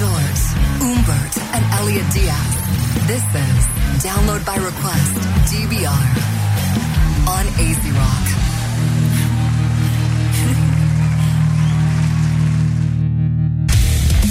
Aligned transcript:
George, 0.00 0.42
Umbert, 0.80 1.34
and 1.52 1.60
Elliot 1.78 2.08
Diaz. 2.08 2.52
This 3.04 3.20
is 3.20 3.60
Download 4.00 4.40
by 4.46 4.56
Request, 4.56 5.12
DBR, 5.52 6.04
on 7.28 7.44
AZ 7.60 7.82
Rock. 8.00 8.24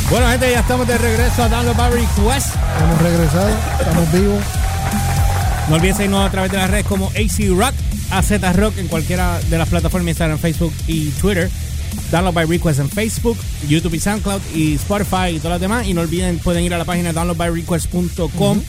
Bueno, 0.09 0.27
gente, 0.31 0.49
ya 0.49 0.61
estamos 0.61 0.87
de 0.87 0.97
regreso 0.97 1.43
a 1.43 1.49
Download 1.49 1.77
by 1.77 1.91
Request. 1.91 2.55
Hemos 2.81 2.99
regresado, 3.03 3.49
estamos 3.79 4.11
vivos. 4.19 4.43
No 5.69 5.75
olviden 5.75 5.95
seguirnos 5.95 6.27
a 6.27 6.31
través 6.31 6.51
de 6.51 6.57
las 6.57 6.71
redes 6.71 6.87
como 6.87 7.09
AC 7.09 7.47
Rock, 7.55 7.75
AZ 8.09 8.55
Rock 8.55 8.75
en 8.79 8.87
cualquiera 8.87 9.39
de 9.39 9.57
las 9.59 9.69
plataformas 9.69 10.09
Instagram, 10.09 10.39
Facebook 10.39 10.73
y 10.87 11.11
Twitter. 11.11 11.51
Download 12.11 12.33
by 12.33 12.45
Request 12.45 12.79
en 12.79 12.89
Facebook, 12.89 13.37
YouTube 13.67 13.93
y 13.93 13.99
SoundCloud 13.99 14.41
y 14.55 14.73
Spotify 14.75 15.35
y 15.35 15.37
todas 15.37 15.51
las 15.55 15.61
demás. 15.61 15.87
Y 15.87 15.93
no 15.93 16.01
olviden, 16.01 16.39
pueden 16.39 16.63
ir 16.63 16.73
a 16.73 16.77
la 16.77 16.85
página 16.85 17.13
downloadbyrequest.com 17.13 18.61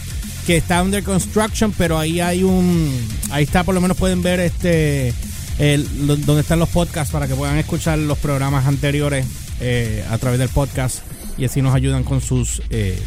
que 0.47 0.57
está 0.57 0.83
under 0.83 1.03
construction, 1.03 1.73
pero 1.77 1.99
ahí 1.99 2.21
hay 2.21 2.43
un. 2.43 2.91
Ahí 3.31 3.45
está, 3.45 3.63
por 3.65 3.75
lo 3.75 3.81
menos 3.81 3.97
pueden 3.97 4.23
ver 4.23 4.41
este. 4.41 5.13
el- 5.59 5.89
lo- 6.07 6.17
donde 6.17 6.41
están 6.43 6.59
los 6.59 6.69
podcasts 6.71 7.13
para 7.13 7.27
que 7.29 7.35
puedan 7.35 7.57
escuchar 7.59 7.99
los 7.99 8.19
programas 8.19 8.67
anteriores 8.67 9.27
eh, 9.61 10.05
a 10.11 10.17
través 10.19 10.39
del 10.39 10.49
podcast 10.49 11.01
y 11.37 11.45
así 11.45 11.61
nos 11.63 11.75
ayudan 11.75 12.03
con 12.05 12.21
sus 12.23 12.63
eh, 12.71 12.99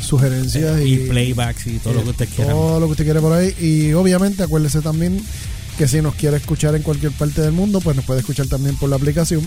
Sugerencias 0.00 0.80
y, 0.82 0.94
y, 0.94 0.96
playbacks 1.08 1.66
y 1.66 1.78
todo 1.78 1.94
lo 1.94 2.04
que 2.04 2.10
usted 2.10 2.28
quiera. 2.28 2.52
Todo 2.52 2.78
lo 2.80 2.86
que 2.86 2.92
usted 2.92 3.04
quiere 3.04 3.20
por 3.20 3.32
ahí. 3.32 3.54
Y 3.58 3.92
obviamente 3.94 4.42
acuérdese 4.42 4.80
también 4.82 5.20
que 5.76 5.86
si 5.86 6.00
nos 6.00 6.14
quiere 6.14 6.38
escuchar 6.38 6.74
en 6.74 6.82
cualquier 6.82 7.12
parte 7.12 7.42
del 7.42 7.52
mundo, 7.52 7.80
pues 7.80 7.96
nos 7.96 8.04
puede 8.04 8.20
escuchar 8.20 8.46
también 8.46 8.76
por 8.76 8.88
la 8.88 8.96
aplicación. 8.96 9.42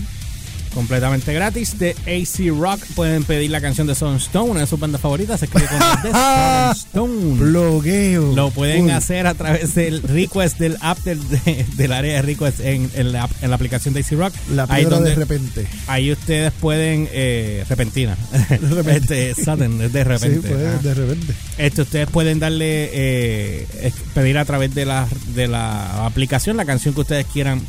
Completamente 0.73 1.33
gratis 1.33 1.77
de 1.79 1.91
AC 2.05 2.49
Rock. 2.57 2.79
Pueden 2.95 3.23
pedir 3.23 3.51
la 3.51 3.61
canción 3.61 3.87
de 3.87 3.95
Son 3.95 4.15
Stone, 4.17 4.51
una 4.51 4.59
de 4.61 4.67
sus 4.67 4.79
bandas 4.79 5.01
favoritas. 5.01 5.39
Se 5.39 5.45
escribe 5.45 5.67
con 5.67 5.79
dos 5.79 6.03
Ds, 6.03 6.11
Son 6.11 6.71
Stone. 6.77 7.39
Blogueo. 7.39 8.35
Lo 8.35 8.51
pueden 8.51 8.85
Uy. 8.85 8.91
hacer 8.91 9.27
a 9.27 9.33
través 9.33 9.75
del 9.75 10.01
request 10.03 10.57
del 10.59 10.77
app 10.81 10.97
del, 10.99 11.27
de- 11.29 11.65
del 11.75 11.91
área 11.93 12.15
de 12.15 12.21
request 12.21 12.59
en, 12.61 12.89
en 12.95 13.11
la, 13.11 13.29
en 13.41 13.49
la 13.49 13.55
aplicación 13.55 13.93
de 13.93 14.01
AC 14.01 14.11
Rock. 14.11 14.33
La 14.53 14.65
ahí, 14.69 14.85
donde- 14.85 15.09
de 15.11 15.15
repente. 15.15 15.67
ahí 15.87 16.11
ustedes 16.11 16.51
pueden, 16.53 17.07
eh, 17.11 17.65
repentina. 17.69 18.17
este, 18.87 19.35
sudden, 19.35 19.91
de 19.91 20.03
repente. 20.03 20.41
sí, 20.47 20.47
pues, 20.53 20.83
de 20.83 20.93
repente. 20.93 21.33
Este, 21.57 21.81
ustedes 21.81 22.09
pueden 22.09 22.39
darle, 22.39 22.89
eh, 22.93 23.91
pedir 24.13 24.37
a 24.37 24.45
través 24.45 24.73
de 24.75 24.85
la, 24.85 25.07
de 25.35 25.47
la 25.47 26.05
aplicación 26.05 26.57
la 26.57 26.65
canción 26.65 26.93
que 26.93 27.01
ustedes 27.01 27.25
quieran 27.25 27.61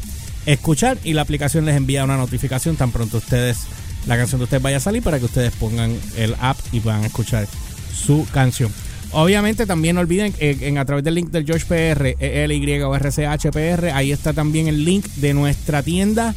escuchar 0.47 0.99
y 1.05 1.13
la 1.13 1.23
aplicación 1.23 1.65
les 1.65 1.77
envía 1.77 2.05
una 2.05 2.17
notificación 2.17 2.77
tan 2.77 2.91
pronto 2.93 3.19
ustedes, 3.19 3.59
la 4.07 4.17
canción 4.17 4.39
de 4.41 4.45
ustedes 4.45 4.63
vaya 4.63 4.79
a 4.79 4.81
salir 4.81 5.03
para 5.03 5.19
que 5.19 5.27
ustedes 5.27 5.53
pongan 5.53 5.95
el 6.17 6.35
app 6.41 6.59
y 6.73 6.81
puedan 6.81 7.05
escuchar 7.05 7.47
su 7.95 8.27
canción. 8.33 8.73
Obviamente 9.13 9.67
también 9.67 9.97
no 9.97 10.01
olviden 10.03 10.33
eh, 10.39 10.57
en, 10.61 10.79
a 10.79 10.85
través 10.85 11.05
del 11.05 11.15
link 11.17 11.31
del 11.31 11.45
George 11.45 11.67
PR, 11.67 12.15
ELY 12.25 12.81
o 12.83 12.95
RCHPR, 12.95 13.91
ahí 13.93 14.13
está 14.13 14.33
también 14.33 14.69
el 14.69 14.85
link 14.85 15.05
de 15.17 15.35
nuestra 15.35 15.83
tienda 15.83 16.35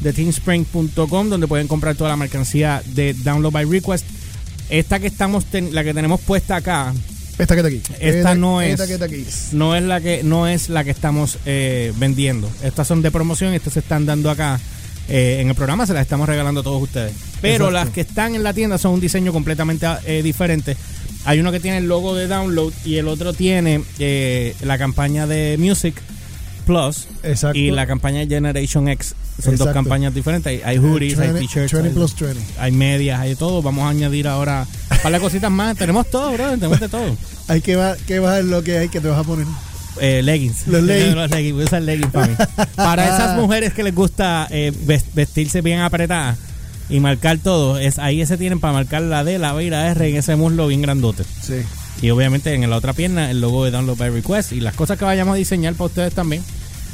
de 0.00 0.12
teamspring.com 0.12 1.28
donde 1.28 1.46
pueden 1.46 1.68
comprar 1.68 1.94
toda 1.94 2.10
la 2.10 2.16
mercancía 2.16 2.82
de 2.86 3.14
Download 3.14 3.52
by 3.52 3.64
Request. 3.66 4.06
Esta 4.68 4.98
que 4.98 5.06
estamos 5.06 5.44
ten- 5.46 5.74
la 5.74 5.84
que 5.84 5.94
tenemos 5.94 6.20
puesta 6.20 6.56
acá 6.56 6.92
Esta 7.38 7.54
que 7.54 7.60
está 7.60 7.68
aquí. 7.68 7.82
Esta 8.00 8.34
no 8.34 8.62
es. 8.62 8.72
Esta 8.72 8.86
que 8.86 8.94
está 8.94 9.04
aquí. 9.04 9.26
no 9.52 9.76
es 9.76 9.82
la 9.82 10.00
que 10.00 10.22
no 10.22 10.46
es 10.46 10.68
la 10.68 10.84
que 10.84 10.90
estamos 10.90 11.38
eh, 11.44 11.92
vendiendo. 11.96 12.50
Estas 12.62 12.86
son 12.86 13.02
de 13.02 13.10
promoción, 13.10 13.52
estas 13.52 13.74
se 13.74 13.80
están 13.80 14.06
dando 14.06 14.30
acá 14.30 14.58
eh, 15.08 15.38
en 15.40 15.48
el 15.48 15.54
programa, 15.54 15.86
se 15.86 15.92
las 15.92 16.02
estamos 16.02 16.28
regalando 16.28 16.60
a 16.60 16.64
todos 16.64 16.82
ustedes. 16.82 17.12
Pero 17.42 17.66
Exacto. 17.66 17.70
las 17.72 17.90
que 17.90 18.00
están 18.00 18.34
en 18.34 18.42
la 18.42 18.54
tienda 18.54 18.78
son 18.78 18.92
un 18.94 19.00
diseño 19.00 19.32
completamente 19.32 19.86
eh, 20.06 20.22
diferente. 20.22 20.76
Hay 21.24 21.40
uno 21.40 21.52
que 21.52 21.60
tiene 21.60 21.78
el 21.78 21.88
logo 21.88 22.14
de 22.14 22.28
download 22.28 22.72
y 22.84 22.96
el 22.96 23.08
otro 23.08 23.32
tiene 23.32 23.82
la 24.62 24.78
campaña 24.78 25.26
de 25.26 25.56
Music 25.58 26.00
Plus 26.66 27.06
Exacto. 27.22 27.58
y 27.58 27.70
la 27.70 27.86
campaña 27.86 28.20
de 28.20 28.26
Generation 28.28 28.88
X. 28.88 29.14
Son 29.42 29.56
dos 29.56 29.68
campañas 29.68 30.14
diferentes. 30.14 30.50
Hay, 30.50 30.62
hay 30.64 30.78
hoodies, 30.78 31.18
hay 31.18 31.28
20, 31.32 31.40
t-shirts, 31.40 31.72
20 31.72 31.88
hay- 31.90 31.94
plus 31.94 32.18
20. 32.18 32.42
hay 32.58 32.72
medias, 32.72 33.20
hay 33.20 33.34
todo. 33.36 33.60
Vamos 33.62 33.84
a 33.84 33.90
añadir 33.90 34.26
ahora 34.28 34.66
un 34.90 34.98
par 34.98 35.12
de 35.12 35.20
cositas 35.20 35.50
más. 35.50 35.76
Tenemos 35.76 36.10
todo, 36.10 36.32
bro. 36.32 36.50
Tenemos 36.52 36.80
de 36.80 36.88
todo. 36.88 37.16
Hay 37.48 37.60
que 37.60 37.76
va, 37.76 37.96
que 38.08 38.18
bajar 38.18 38.42
lo 38.42 38.64
que 38.64 38.76
hay 38.78 38.88
que 38.88 39.00
te 39.00 39.06
vas 39.06 39.20
a 39.20 39.22
poner. 39.22 39.46
Eh, 40.00 40.20
leggings. 40.24 40.66
Los 40.66 40.82
leggings. 40.84 41.14
Los 41.14 41.30
leggings. 41.30 41.52
Voy 41.54 41.62
a 41.62 41.66
usar 41.66 41.82
leggings 41.82 42.10
para 42.10 42.26
mí. 42.26 42.34
Para 42.76 43.04
esas 43.04 43.36
mujeres 43.36 43.72
que 43.72 43.84
les 43.84 43.94
gusta 43.94 44.48
eh, 44.50 44.72
ves- 44.84 45.04
vestirse 45.14 45.60
bien 45.60 45.78
apretadas 45.80 46.36
y 46.88 46.98
marcar 47.00 47.38
todo, 47.38 47.78
es 47.78 47.98
ahí 48.00 48.20
ese 48.20 48.36
tienen 48.36 48.58
para 48.60 48.72
marcar 48.72 49.02
la 49.02 49.22
D, 49.24 49.38
la 49.38 49.52
B 49.52 49.64
y 49.64 49.70
la 49.70 49.88
R 49.90 50.08
en 50.08 50.16
ese 50.16 50.34
muslo 50.36 50.66
bien 50.68 50.82
grandote. 50.82 51.22
Sí. 51.42 51.54
Y 52.02 52.10
obviamente 52.10 52.52
en 52.52 52.68
la 52.68 52.76
otra 52.76 52.92
pierna 52.94 53.30
el 53.30 53.40
logo 53.40 53.64
de 53.64 53.70
Download 53.70 53.96
by 53.96 54.10
Request 54.10 54.52
y 54.52 54.60
las 54.60 54.74
cosas 54.74 54.98
que 54.98 55.04
vayamos 55.04 55.34
a 55.34 55.36
diseñar 55.36 55.74
para 55.74 55.86
ustedes 55.86 56.14
también. 56.14 56.42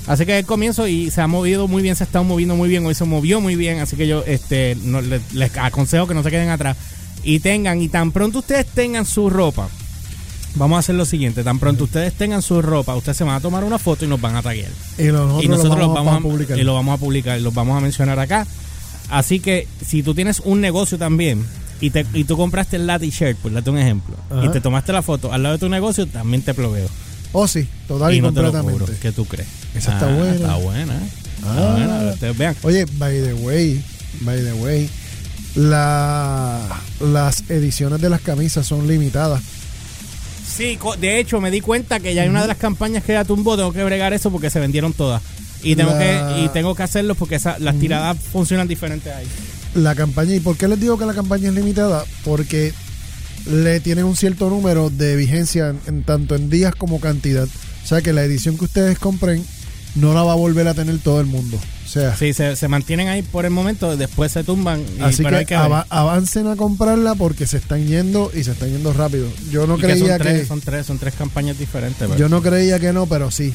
Así 0.07 0.27
que 0.27 0.39
el 0.39 0.47
comienzo 0.47 0.89
y 0.89 1.11
se 1.11 1.21
ha 1.21 1.27
movido 1.27 1.69
muy 1.69 1.83
bien, 1.83 1.95
se 1.95 2.03
ha 2.03 2.07
estado 2.07 2.25
moviendo 2.25 2.57
muy 2.57 2.69
bien, 2.69 2.85
hoy 2.85 2.95
se 2.95 3.05
movió 3.05 3.41
muy 3.41 3.55
bien, 3.55 3.79
así 3.79 3.97
que 3.97 4.09
yo 4.09 4.25
este 4.27 4.77
no, 4.83 5.01
les, 5.01 5.33
les 5.33 5.57
aconsejo 5.57 6.09
que 6.09 6.15
no 6.15 6.23
se 6.23 6.31
queden 6.31 6.49
atrás 6.49 6.77
y 7.23 7.41
tengan, 7.41 7.81
y 7.81 7.89
tan 7.89 8.11
pronto 8.11 8.41
ustedes 8.41 8.67
tengan 8.67 9.07
su 9.07 9.31
ropa, 9.31 9.69
vamos 10.57 10.77
a 10.77 10.79
hacer 10.81 10.95
lo 10.95 11.05
siguiente, 11.05 11.45
tan 11.45 11.59
pronto 11.59 11.85
ustedes 11.85 12.13
tengan 12.15 12.43
su 12.43 12.61
ropa, 12.61 12.95
ustedes 12.97 13.17
se 13.17 13.25
van 13.25 13.37
a 13.37 13.41
tomar 13.41 13.65
una 13.65 13.79
foto 13.79 14.05
y 14.05 14.09
nos 14.09 14.21
van 14.21 14.37
a 14.37 14.43
taguear. 14.43 14.71
Y 14.99 15.05
nosotros, 15.05 15.45
y 15.45 15.49
nosotros 15.49 15.79
lo 15.79 15.87
los 15.87 15.95
vamos 15.95 16.17
a, 16.17 16.21
publicar. 16.21 16.59
y 16.59 16.63
lo 16.63 16.75
vamos 16.75 16.95
a 16.95 16.99
publicar, 16.99 17.41
los 17.41 17.55
vamos 17.55 17.77
a 17.77 17.81
mencionar 17.81 18.19
acá. 18.19 18.47
Así 19.09 19.41
que 19.41 19.69
si 19.87 20.03
tú 20.03 20.15
tienes 20.15 20.41
un 20.41 20.61
negocio 20.61 20.99
también 20.99 21.45
y, 21.81 21.91
te, 21.91 22.07
y 22.15 22.25
tú 22.25 22.37
compraste 22.37 22.79
la 22.79 22.99
t-shirt, 22.99 23.37
por 23.39 23.53
darte 23.53 23.71
un 23.71 23.79
ejemplo, 23.79 24.17
Ajá. 24.31 24.47
y 24.47 24.49
te 24.49 24.61
tomaste 24.61 24.93
la 24.93 25.03
foto 25.03 25.33
al 25.33 25.43
lado 25.43 25.55
de 25.55 25.59
tu 25.59 25.69
negocio, 25.69 26.07
también 26.07 26.43
te 26.43 26.55
proveo. 26.55 26.89
Oh, 27.33 27.49
sí, 27.49 27.67
total 27.89 28.13
y, 28.15 28.19
y 28.19 28.21
no 28.21 28.33
te 28.33 28.43
lo 28.43 28.53
completamente. 28.53 29.01
¿Qué 29.01 29.13
tú 29.13 29.25
crees? 29.25 29.49
Esa 29.75 29.95
está 29.95 30.07
buena. 30.15 30.35
Está 30.35 30.57
buena. 30.57 30.95
¿eh? 30.95 31.09
Está 31.37 31.53
Ah. 31.53 31.73
buena. 31.73 32.13
Ustedes 32.13 32.39
vean. 32.39 32.57
Oye, 32.63 32.85
by 32.99 33.21
the 33.23 33.35
way, 33.35 33.85
by 34.21 34.39
the 34.43 34.53
way, 34.55 34.89
la, 35.55 36.81
las 37.01 37.49
ediciones 37.51 38.01
de 38.01 38.11
las 38.11 38.21
camisas 38.21 38.67
son 38.67 38.87
limitadas. 38.87 39.43
Sí, 40.47 40.79
de 41.01 41.19
hecho 41.21 41.41
me 41.41 41.51
di 41.51 41.61
cuenta 41.61 42.01
que 42.01 42.15
ya 42.15 42.23
hay 42.23 42.29
una 42.29 42.43
de 42.43 42.49
las 42.49 42.59
campañas 42.59 43.03
que 43.05 43.13
ya 43.13 43.25
tumbó, 43.25 43.57
tengo 43.57 43.73
que 43.73 43.83
bregar 43.85 44.13
eso 44.13 44.31
porque 44.31 44.51
se 44.51 44.61
vendieron 44.61 44.93
todas. 44.93 45.23
Y 45.63 45.77
tengo 45.77 45.93
La- 45.93 45.99
que 45.99 46.43
y 46.45 46.49
tengo 46.49 46.75
que 46.75 46.83
hacerlo 46.83 47.15
porque 47.15 47.37
esa- 47.37 47.59
las 47.59 47.79
tiradas 47.79 48.17
funcionan 48.33 48.69
diferentes 48.69 49.13
ahí. 49.15 49.27
La 49.75 49.95
campaña, 49.95 50.35
¿y 50.35 50.41
por 50.41 50.57
qué 50.57 50.69
les 50.69 50.79
digo 50.81 50.99
que 50.99 51.07
la 51.07 51.15
campaña 51.15 51.49
es 51.49 51.55
limitada? 51.55 52.05
Porque 52.25 52.75
le 53.47 53.81
tienen 53.81 54.05
un 54.05 54.17
cierto 54.17 54.49
número 54.51 54.91
de 54.91 55.17
vigencia 55.17 55.69
en, 55.71 55.81
en 55.87 56.03
tanto 56.05 56.35
en 56.35 56.51
días 56.51 56.75
como 56.75 57.01
cantidad. 57.01 57.47
O 57.85 57.87
sea 57.87 58.01
que 58.03 58.13
la 58.13 58.23
edición 58.23 58.57
que 58.59 58.65
ustedes 58.65 58.99
compren 58.99 59.45
no 59.95 60.15
la 60.15 60.23
va 60.23 60.33
a 60.33 60.37
volver 60.37 60.69
a 60.69 60.75
tener 60.75 60.99
todo 61.01 61.21
el 61.21 61.27
mundo. 61.27 61.59
O 61.85 61.89
sea, 61.89 62.17
Sí, 62.17 62.33
se, 62.33 62.57
se 62.57 62.69
mantienen 62.69 63.09
ahí 63.09 63.21
por 63.23 63.45
el 63.45 63.51
momento, 63.51 63.95
después 63.97 64.33
se 64.33 64.45
tumban. 64.45 64.81
y- 64.99 65.03
así 65.03 65.23
que, 65.47 65.55
avancen 65.55 66.47
a 66.47 66.57
comprarla 66.57 67.15
porque 67.15 67.47
se 67.47 67.59
están 67.59 67.87
yendo 67.87 68.31
y 68.35 68.45
se 68.45 68.53
están 68.53 68.71
yendo 68.71 68.93
rápido. 68.95 69.27
Yo 69.51 69.67
no 69.67 69.77
Y 69.77 69.81
que 69.81 69.87
creía 69.89 70.17
son 70.17 70.19
tres, 70.19 70.41
que, 70.41 70.47
son 70.47 70.61
tres, 70.63 70.87
son 70.87 70.99
tres 70.99 71.15
campañas 71.15 71.59
diferentes. 71.59 72.09
yo 72.17 72.29
no 72.31 72.41
creía 72.41 72.79
que 72.79 72.93
no, 72.95 73.07
pero 73.07 73.31
sí. 73.31 73.53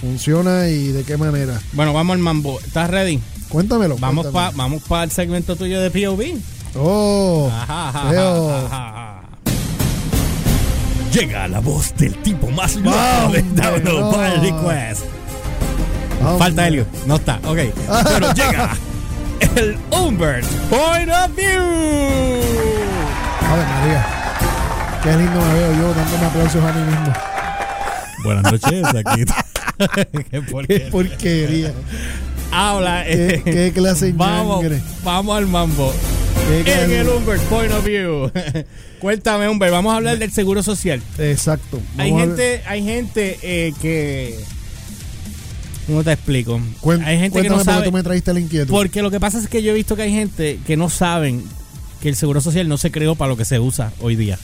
Funciona 0.00 0.68
y 0.68 0.88
de 0.92 1.02
qué 1.02 1.16
manera. 1.18 1.60
Bueno, 1.72 1.92
vamos 1.92 2.14
al 2.14 2.20
mambo. 2.20 2.58
¿Estás 2.60 2.88
ready? 2.88 3.20
Cuéntamelo. 3.50 3.96
Vamos 3.98 4.28
para 4.28 4.50
vamos 4.52 4.82
pa 4.84 5.02
el 5.04 5.10
segmento 5.10 5.56
tuyo 5.56 5.80
de 5.80 5.90
POV. 5.90 6.38
Oh, 6.76 7.50
Ajá, 7.52 7.88
ajá, 7.88 8.08
ajá. 8.66 8.99
Llega 11.20 11.48
la 11.48 11.60
voz 11.60 11.94
del 11.96 12.14
tipo 12.22 12.50
más 12.50 12.76
loco 12.76 12.96
Vamos, 12.96 13.32
de 13.34 13.42
no. 13.84 14.10
Request. 14.40 15.02
vamos. 16.22 16.38
Falta 16.38 16.66
Helio. 16.66 16.86
No 17.06 17.16
está. 17.16 17.38
Ok. 17.46 17.58
Pero 18.04 18.32
llega 18.34 18.70
el 19.56 19.76
Humbert. 19.90 20.46
Point 20.70 21.10
of 21.10 21.36
view. 21.36 21.60
Ave 23.50 23.64
María. 23.66 24.06
Qué 25.02 25.10
lindo 25.16 25.40
me 25.40 25.54
veo 25.54 25.72
yo 25.74 25.94
dándome 25.94 26.26
aplausos 26.26 26.64
a 26.64 26.72
mí 26.72 26.82
mismo. 26.86 27.12
Buenas 28.24 28.52
noches, 28.52 28.84
aquí. 28.94 29.24
Qué 30.12 30.24
Qué 30.30 30.42
porquería. 30.42 30.90
porquería. 30.90 31.72
Habla. 32.50 33.04
Qué, 33.04 33.34
eh, 33.34 33.42
qué 33.44 33.72
clase 33.74 34.06
de 34.06 34.12
Vamos, 34.12 34.62
ñangre. 34.62 34.82
vamos 35.04 35.36
al 35.36 35.46
mambo. 35.46 35.92
En 36.52 36.90
el 36.92 37.08
Humbert 37.08 37.42
Point 37.44 37.72
of 37.72 37.84
View. 37.84 38.30
Cuéntame, 39.00 39.48
Humbert. 39.48 39.70
Vamos 39.72 39.92
a 39.92 39.96
hablar 39.96 40.18
del 40.18 40.32
seguro 40.32 40.62
social. 40.62 41.00
Exacto. 41.18 41.80
Hay 41.96 42.12
gente, 42.12 42.62
hay 42.66 42.82
gente 42.82 43.38
eh, 43.42 43.72
que. 43.80 44.36
¿Cómo 45.86 46.02
te 46.04 46.12
explico? 46.12 46.60
Cuen- 46.80 47.04
hay 47.04 47.18
gente 47.18 47.40
que 47.40 47.48
cuéntame 47.48 47.48
no 47.50 47.56
por 47.56 47.64
qué 47.64 47.70
sabe. 47.72 47.84
tú 47.86 47.92
me 47.92 48.02
traíste 48.02 48.34
la 48.34 48.40
inquietud. 48.40 48.70
Porque 48.72 49.00
lo 49.02 49.10
que 49.10 49.20
pasa 49.20 49.38
es 49.38 49.48
que 49.48 49.62
yo 49.62 49.70
he 49.70 49.74
visto 49.74 49.94
que 49.96 50.02
hay 50.02 50.12
gente 50.12 50.58
que 50.66 50.76
no 50.76 50.90
saben 50.90 51.42
que 52.02 52.08
el 52.08 52.16
seguro 52.16 52.40
social 52.40 52.68
no 52.68 52.78
se 52.78 52.90
creó 52.90 53.14
para 53.14 53.28
lo 53.30 53.36
que 53.36 53.44
se 53.44 53.58
usa 53.60 53.92
hoy 54.00 54.16
día. 54.16 54.38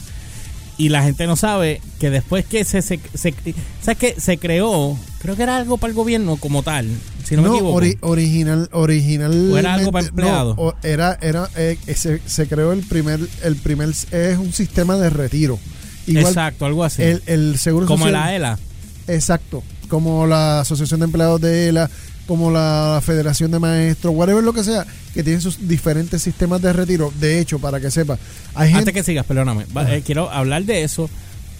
Y 0.77 0.89
la 0.89 1.03
gente 1.03 1.25
no 1.27 1.35
sabe 1.35 1.81
que 1.99 2.09
después 2.09 2.45
que 2.45 2.63
se, 2.63 2.81
se, 2.81 2.99
se- 3.15 3.33
¿sabes 3.81 3.97
qué? 3.97 4.15
se 4.17 4.37
creó, 4.37 4.97
creo 5.19 5.35
que 5.35 5.43
era 5.43 5.57
algo 5.57 5.77
para 5.77 5.89
el 5.89 5.95
gobierno 5.95 6.37
como 6.37 6.63
tal. 6.63 6.87
Si 7.27 7.35
no, 7.35 7.41
me 7.43 7.49
equivoco. 7.49 7.81
ori- 7.81 7.97
original, 8.01 8.69
original. 8.71 9.51
¿O 9.51 9.57
era 9.57 9.73
algo 9.75 9.91
para 9.91 10.07
empleados? 10.07 10.57
era, 10.83 11.17
era, 11.21 11.49
eh, 11.55 11.77
se, 11.95 12.21
se 12.25 12.47
creó 12.47 12.71
el 12.73 12.81
primer, 12.81 13.19
el 13.43 13.55
primer, 13.55 13.89
es 13.89 14.37
un 14.37 14.53
sistema 14.53 14.97
de 14.97 15.09
retiro. 15.09 15.59
Igual 16.05 16.27
Exacto, 16.27 16.65
algo 16.65 16.83
así. 16.83 17.01
el, 17.03 17.21
el 17.25 17.57
seguro 17.57 17.85
Como 17.85 18.05
social. 18.05 18.21
la 18.21 18.35
ELA. 18.35 18.59
Exacto. 19.07 19.63
Como 19.89 20.27
la 20.27 20.61
Asociación 20.61 20.99
de 21.01 21.05
Empleados 21.05 21.39
de 21.41 21.69
ELA, 21.69 21.89
como 22.27 22.51
la 22.51 23.01
Federación 23.05 23.51
de 23.51 23.59
Maestros, 23.59 24.13
whatever 24.15 24.43
lo 24.43 24.51
que 24.53 24.63
sea, 24.63 24.85
que 25.13 25.23
tienen 25.23 25.41
sus 25.41 25.67
diferentes 25.67 26.21
sistemas 26.21 26.61
de 26.61 26.73
retiro. 26.73 27.11
De 27.19 27.39
hecho, 27.39 27.57
para 27.59 27.79
que 27.79 27.89
sepa, 27.89 28.17
hay 28.53 28.67
Antes 28.69 28.75
gente. 28.79 28.93
que 28.93 29.03
sigas, 29.03 29.25
perdóname. 29.25 29.65
eh, 29.89 30.01
quiero 30.05 30.29
hablar 30.29 30.63
de 30.65 30.83
eso 30.83 31.09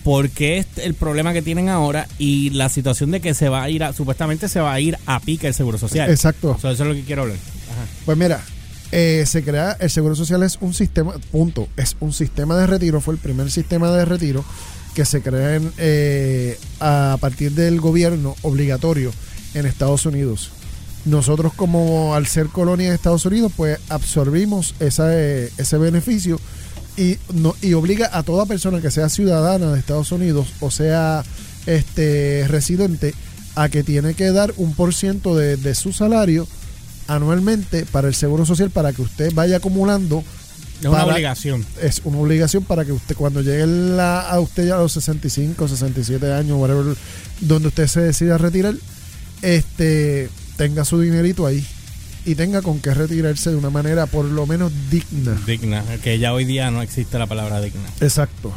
porque 0.08 0.60
es 0.60 0.68
el 0.78 0.94
problema 0.94 1.34
que 1.34 1.42
tienen 1.42 1.68
ahora 1.68 2.08
y 2.18 2.52
la 2.52 2.70
situación 2.70 3.12
de 3.12 3.20
que 3.20 3.34
se 3.34 3.50
va 3.50 3.62
a 3.62 3.70
ir 3.70 3.84
a, 3.84 3.92
supuestamente 3.92 4.48
se 4.48 4.62
va 4.62 4.72
a 4.72 4.80
ir 4.80 4.98
a 5.06 5.20
pique 5.20 5.48
el 5.48 5.54
seguro 5.54 5.78
social. 5.78 6.10
Exacto. 6.10 6.58
So, 6.62 6.72
eso 6.72 6.84
es 6.84 6.90
lo 6.90 6.96
que 6.96 7.04
quiero 7.04 7.24
hablar. 7.24 7.36
Ajá. 7.36 7.86
Pues 8.06 8.18
mira, 8.18 8.42
eh, 8.94 9.26
se 9.28 9.44
crea, 9.44 9.76
el 9.82 9.90
Seguro 9.90 10.16
Social 10.16 10.44
es 10.44 10.60
un 10.62 10.74
sistema, 10.74 11.16
punto, 11.30 11.68
es 11.76 11.98
un 12.00 12.14
sistema 12.14 12.56
de 12.56 12.68
retiro, 12.68 13.02
fue 13.02 13.16
el 13.16 13.20
primer 13.20 13.52
sistema 13.52 13.92
de 13.92 14.06
retiro 14.06 14.46
que 14.96 15.04
se 15.04 15.22
crea 15.22 15.56
en, 15.56 15.74
eh, 15.78 16.58
a 16.80 17.18
partir 17.20 17.52
del 17.52 17.82
gobierno 17.82 18.38
obligatorio 18.44 19.12
en 19.56 19.66
Estados 19.66 20.06
Unidos. 20.06 20.52
Nosotros 21.04 21.52
como 21.54 22.16
al 22.16 22.28
ser 22.28 22.48
colonia 22.48 22.88
de 22.88 22.96
Estados 22.96 23.26
Unidos, 23.26 23.52
pues 23.58 23.78
absorbimos 23.90 24.74
esa, 24.80 25.10
eh, 25.14 25.52
ese 25.58 25.78
beneficio 25.78 26.40
y, 26.98 27.18
no, 27.34 27.56
y 27.62 27.74
obliga 27.74 28.10
a 28.12 28.24
toda 28.24 28.46
persona 28.46 28.82
que 28.82 28.92
sea 28.92 29.08
ciudadana 29.10 29.72
de 29.72 29.80
Estados 29.80 30.12
Unidos 30.12 30.48
o 30.62 30.72
sea 30.72 31.24
este 31.66 32.46
residente 32.48 33.14
a 33.56 33.70
que 33.70 33.84
tiene 33.84 34.14
que 34.14 34.32
dar 34.32 34.54
un 34.58 34.74
por 34.74 34.94
ciento 34.94 35.36
de, 35.36 35.58
de 35.58 35.76
su 35.76 35.94
salario 35.94 36.48
anualmente 37.08 37.86
para 37.86 38.08
el 38.08 38.16
seguro 38.16 38.46
social 38.46 38.70
para 38.70 38.94
que 38.94 39.02
usted 39.02 39.32
vaya 39.34 39.58
acumulando 39.58 40.24
Es 40.80 40.86
una 40.88 40.92
para- 41.00 41.14
obligación. 41.14 41.66
es 41.82 42.02
una 42.04 42.18
obligación 42.20 42.64
para 42.64 42.84
que 42.86 42.92
usted 42.92 43.16
cuando 43.16 43.42
llegue 43.42 43.66
la- 43.68 44.22
a 44.30 44.40
usted 44.40 44.68
ya 44.68 44.76
a 44.76 44.80
los 44.80 44.92
65 44.94 45.68
67 45.68 46.32
años 46.34 46.58
whatever, 46.60 46.96
donde 47.42 47.68
usted 47.70 47.88
se 47.88 48.02
decida 48.02 48.38
retirar 48.38 48.76
este 49.42 50.30
tenga 50.58 50.84
su 50.86 51.00
dinerito 51.00 51.46
ahí 51.46 51.66
y 52.28 52.36
tenga 52.36 52.62
con 52.62 52.80
qué 52.82 52.94
retirarse 52.94 53.50
de 53.52 53.56
una 53.56 53.70
manera 53.70 54.06
por 54.06 54.26
lo 54.26 54.46
menos 54.46 54.72
digna 54.92 55.34
Digna. 55.48 55.82
Que 56.04 56.20
ya 56.20 56.34
hoy 56.34 56.44
día 56.44 56.70
no 56.72 56.82
existe 56.82 57.18
la 57.18 57.26
palabra 57.26 57.62
digna. 57.62 57.90
exacto 58.02 58.54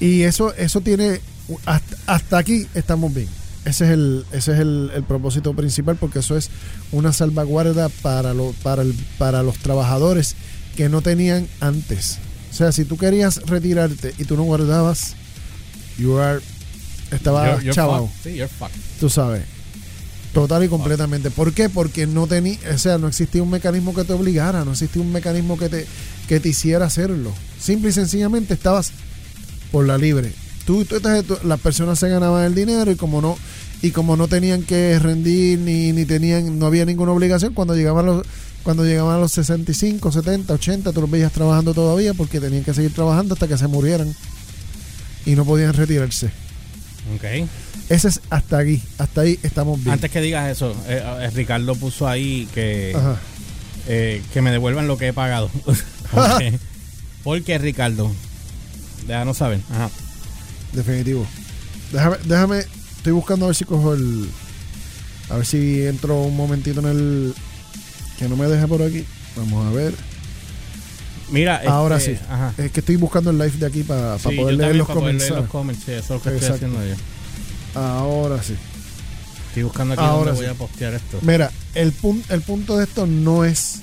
y 0.00 0.22
eso 0.22 0.54
eso 0.54 0.80
tiene 0.80 1.20
hasta, 1.66 1.96
hasta 2.06 2.38
aquí 2.38 2.66
estamos 2.74 3.12
bien 3.12 3.28
ese 3.64 3.84
es 3.86 3.90
el 3.90 4.24
ese 4.30 4.52
es 4.52 4.60
el, 4.60 4.92
el 4.94 5.02
propósito 5.02 5.54
principal 5.54 5.96
porque 5.96 6.20
eso 6.20 6.36
es 6.36 6.50
una 6.92 7.12
salvaguarda 7.12 7.88
para 7.88 8.32
lo, 8.32 8.52
para 8.62 8.82
el, 8.82 8.94
para 9.18 9.42
los 9.42 9.58
trabajadores 9.58 10.36
que 10.76 10.88
no 10.88 11.02
tenían 11.02 11.48
antes 11.58 12.18
o 12.52 12.54
sea 12.54 12.70
si 12.70 12.84
tú 12.84 12.96
querías 12.96 13.42
retirarte 13.46 14.14
y 14.18 14.24
tú 14.24 14.36
no 14.36 14.44
guardabas 14.44 15.16
you 15.98 16.16
are 16.16 16.40
estaba 17.10 17.56
fucked. 17.58 18.08
Sí, 18.22 18.36
you're 18.36 18.46
fucked. 18.48 18.76
tú 19.00 19.10
sabes 19.10 19.42
total 20.32 20.64
y 20.64 20.68
completamente. 20.68 21.30
¿por 21.30 21.52
qué? 21.52 21.68
porque 21.68 22.06
no 22.06 22.26
tenía 22.26 22.58
o 22.74 22.78
sea 22.78 22.98
no 22.98 23.08
existía 23.08 23.42
un 23.42 23.50
mecanismo 23.50 23.94
que 23.94 24.04
te 24.04 24.12
obligara 24.12 24.64
no 24.64 24.72
existía 24.72 25.02
un 25.02 25.12
mecanismo 25.12 25.56
que 25.58 25.68
te 25.68 25.86
que 26.28 26.40
te 26.40 26.48
hiciera 26.50 26.86
hacerlo. 26.86 27.32
Simple 27.60 27.90
y 27.90 27.92
sencillamente 27.92 28.54
estabas 28.54 28.92
por 29.72 29.86
la 29.86 29.96
libre. 29.98 30.32
Tú, 30.66 30.84
tú 30.84 31.00
tú- 31.00 31.38
las 31.44 31.60
personas 31.60 31.98
se 31.98 32.08
ganaban 32.08 32.44
el 32.44 32.54
dinero 32.54 32.90
y 32.90 32.96
como 32.96 33.20
no 33.22 33.36
y 33.80 33.90
como 33.92 34.16
no 34.16 34.28
tenían 34.28 34.62
que 34.64 34.98
rendir 34.98 35.58
ni, 35.60 35.92
ni 35.92 36.04
tenían 36.04 36.58
no 36.58 36.66
había 36.66 36.84
ninguna 36.84 37.12
obligación 37.12 37.54
cuando 37.54 37.74
llegaban 37.74 38.06
los 38.06 38.26
cuando 38.64 38.84
llegaban 38.84 39.16
a 39.16 39.20
los 39.20 39.32
65, 39.32 40.12
70, 40.12 40.52
80 40.52 40.92
tú 40.92 41.00
los 41.00 41.10
veías 41.10 41.32
trabajando 41.32 41.72
todavía 41.72 42.12
porque 42.12 42.40
tenían 42.40 42.64
que 42.64 42.74
seguir 42.74 42.92
trabajando 42.92 43.34
hasta 43.34 43.48
que 43.48 43.56
se 43.56 43.66
murieran 43.68 44.14
y 45.24 45.34
no 45.36 45.44
podían 45.46 45.72
retirarse 45.72 46.30
Ok. 47.16 47.48
ese 47.88 48.08
es 48.08 48.20
hasta 48.30 48.58
aquí 48.58 48.82
hasta 48.98 49.22
ahí 49.22 49.38
estamos 49.42 49.78
bien 49.82 49.92
Antes 49.94 50.10
que 50.10 50.20
digas 50.20 50.50
eso, 50.50 50.76
eh, 50.86 51.02
eh, 51.22 51.30
Ricardo 51.34 51.74
puso 51.74 52.06
ahí 52.06 52.46
que, 52.54 52.96
eh, 53.86 54.22
que 54.32 54.42
me 54.42 54.50
devuelvan 54.50 54.86
lo 54.86 54.96
que 54.98 55.08
he 55.08 55.12
pagado. 55.12 55.50
Ok. 56.12 56.42
¿Por 57.22 57.42
qué, 57.42 57.58
Ricardo? 57.58 58.10
Déjanos 59.06 59.36
saber. 59.36 59.60
Ajá. 59.70 59.90
Definitivo. 60.72 61.26
Déjame, 61.92 62.16
déjame, 62.24 62.58
estoy 62.96 63.12
buscando 63.12 63.44
a 63.44 63.48
ver 63.48 63.56
si 63.56 63.64
cojo 63.64 63.92
el. 63.92 64.30
A 65.28 65.36
ver 65.36 65.44
si 65.44 65.82
entro 65.86 66.22
un 66.22 66.36
momentito 66.36 66.80
en 66.80 66.86
el. 66.86 67.34
Que 68.18 68.28
no 68.28 68.36
me 68.36 68.46
deja 68.46 68.66
por 68.66 68.82
aquí. 68.82 69.04
Vamos 69.36 69.66
a 69.66 69.70
ver. 69.70 69.94
Mira, 71.30 71.62
Ahora 71.66 71.98
este, 71.98 72.16
sí. 72.16 72.22
Ajá. 72.28 72.54
Es 72.58 72.70
que 72.72 72.80
estoy 72.80 72.96
buscando 72.96 73.30
el 73.30 73.38
live 73.38 73.52
de 73.58 73.66
aquí 73.66 73.82
para 73.82 74.18
Sí, 74.18 74.34
poder 74.36 74.54
leer 74.56 74.76
los 74.76 74.86
para 74.86 75.00
poder 75.00 75.14
leer 75.16 75.30
los 75.32 75.48
comments, 75.48 75.82
sí, 75.84 75.92
eso 75.92 76.00
es 76.00 76.10
lo 76.10 76.22
que 76.22 76.36
Exacto. 76.36 76.54
estoy 76.54 76.68
haciendo 76.70 76.86
yo. 77.74 77.80
Ahora 77.80 78.42
sí. 78.42 78.54
Estoy 79.48 79.62
buscando 79.64 79.94
aquí 79.94 80.02
Ahora 80.02 80.32
dónde 80.32 80.40
sí. 80.40 80.46
voy 80.46 80.54
a 80.54 80.58
postear 80.58 80.94
esto. 80.94 81.18
Mira, 81.22 81.50
el, 81.74 81.92
pun- 81.92 82.22
el 82.30 82.40
punto 82.42 82.76
de 82.78 82.84
esto 82.84 83.06
no 83.06 83.44
es. 83.44 83.80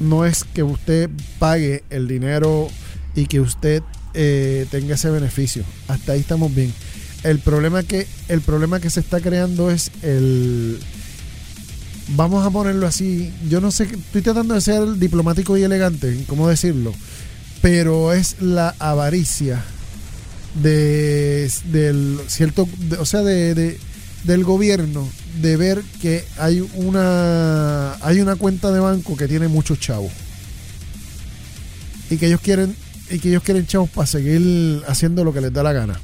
No 0.00 0.24
es 0.24 0.44
que 0.44 0.62
usted 0.62 1.10
pague 1.38 1.82
el 1.90 2.06
dinero 2.06 2.68
y 3.16 3.26
que 3.26 3.40
usted 3.40 3.82
eh, 4.14 4.66
tenga 4.70 4.94
ese 4.94 5.10
beneficio. 5.10 5.64
Hasta 5.88 6.12
ahí 6.12 6.20
estamos 6.20 6.54
bien. 6.54 6.72
El 7.24 7.40
problema 7.40 7.82
que 7.82 8.06
el 8.28 8.40
problema 8.42 8.78
que 8.80 8.90
se 8.90 9.00
está 9.00 9.20
creando 9.20 9.70
es 9.72 9.90
el 10.02 10.78
vamos 12.16 12.46
a 12.46 12.50
ponerlo 12.50 12.86
así. 12.86 13.32
Yo 13.48 13.60
no 13.60 13.70
sé, 13.70 13.84
estoy 13.84 14.22
tratando 14.22 14.54
de 14.54 14.60
ser 14.60 14.94
diplomático 14.94 15.56
y 15.56 15.62
elegante, 15.62 16.24
cómo 16.26 16.48
decirlo, 16.48 16.92
pero 17.62 18.12
es 18.12 18.36
la 18.40 18.74
avaricia 18.78 19.62
de 20.62 21.50
del 21.66 22.18
cierto, 22.26 22.68
o 22.98 23.04
sea, 23.04 23.22
de, 23.22 23.54
de- 23.54 23.78
del 24.24 24.42
gobierno 24.44 25.08
de 25.40 25.56
ver 25.56 25.82
que 26.02 26.24
hay 26.38 26.60
una 26.74 27.92
hay 28.04 28.20
una 28.20 28.34
cuenta 28.34 28.72
de 28.72 28.80
banco 28.80 29.16
que 29.16 29.28
tiene 29.28 29.46
muchos 29.46 29.78
chavos 29.78 30.10
y 32.10 32.16
que 32.16 32.26
ellos 32.26 32.40
quieren 32.40 32.74
y 33.10 33.18
que 33.20 33.28
ellos 33.28 33.42
quieren 33.42 33.66
chavos 33.66 33.88
para 33.90 34.06
seguir 34.06 34.82
haciendo 34.88 35.22
lo 35.24 35.32
que 35.32 35.40
les 35.40 35.52
da 35.52 35.62
la 35.62 35.72
gana. 35.72 36.00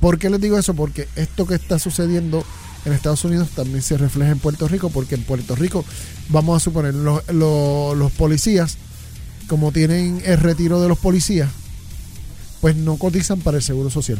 ¿Por 0.00 0.18
qué 0.18 0.30
les 0.30 0.40
digo 0.40 0.58
eso? 0.58 0.74
Porque 0.74 1.08
esto 1.16 1.46
que 1.46 1.54
está 1.54 1.78
sucediendo 1.78 2.44
en 2.84 2.92
Estados 2.92 3.24
Unidos 3.24 3.48
también 3.54 3.82
se 3.82 3.96
refleja 3.98 4.30
en 4.32 4.38
Puerto 4.38 4.66
Rico, 4.68 4.90
porque 4.90 5.14
en 5.14 5.22
Puerto 5.24 5.54
Rico, 5.54 5.84
vamos 6.28 6.56
a 6.56 6.64
suponer, 6.64 6.94
los, 6.94 7.22
los- 7.32 7.96
los 7.96 8.12
policías, 8.12 8.76
como 9.48 9.72
tienen 9.72 10.22
el 10.24 10.38
retiro 10.38 10.80
de 10.80 10.88
los 10.88 10.98
policías, 10.98 11.48
pues 12.60 12.76
no 12.76 12.96
cotizan 12.96 13.40
para 13.40 13.56
el 13.58 13.62
seguro 13.62 13.90
social. 13.90 14.18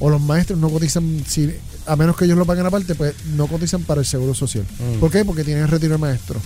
O 0.00 0.10
los 0.10 0.20
maestros 0.20 0.58
no 0.58 0.70
cotizan, 0.70 1.24
si, 1.26 1.52
a 1.86 1.96
menos 1.96 2.16
que 2.16 2.24
ellos 2.26 2.38
lo 2.38 2.44
paguen 2.46 2.64
aparte, 2.66 2.94
pues 2.94 3.14
no 3.34 3.46
cotizan 3.46 3.82
para 3.82 4.00
el 4.00 4.06
seguro 4.06 4.34
social. 4.34 4.64
Mm. 4.78 5.00
¿Por 5.00 5.10
qué? 5.10 5.24
Porque 5.24 5.42
tienen 5.44 5.64
el 5.64 5.68
retiro 5.70 5.92
de 5.92 5.98
maestro. 5.98 6.38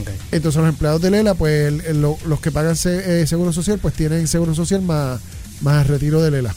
Ok. 0.00 0.10
Entonces 0.32 0.60
los 0.60 0.68
empleados 0.68 1.00
de 1.00 1.10
Lela, 1.10 1.34
pues 1.34 1.68
el- 1.68 1.80
el- 1.82 2.00
lo- 2.02 2.18
los 2.26 2.40
que 2.40 2.50
pagan 2.50 2.74
se- 2.76 3.22
eh, 3.22 3.26
seguro 3.26 3.52
social, 3.52 3.78
pues 3.78 3.94
tienen 3.94 4.26
seguro 4.26 4.54
social 4.54 4.82
más, 4.82 5.20
más 5.60 5.82
el 5.82 5.88
retiro 5.88 6.20
de 6.20 6.30
Lela. 6.32 6.54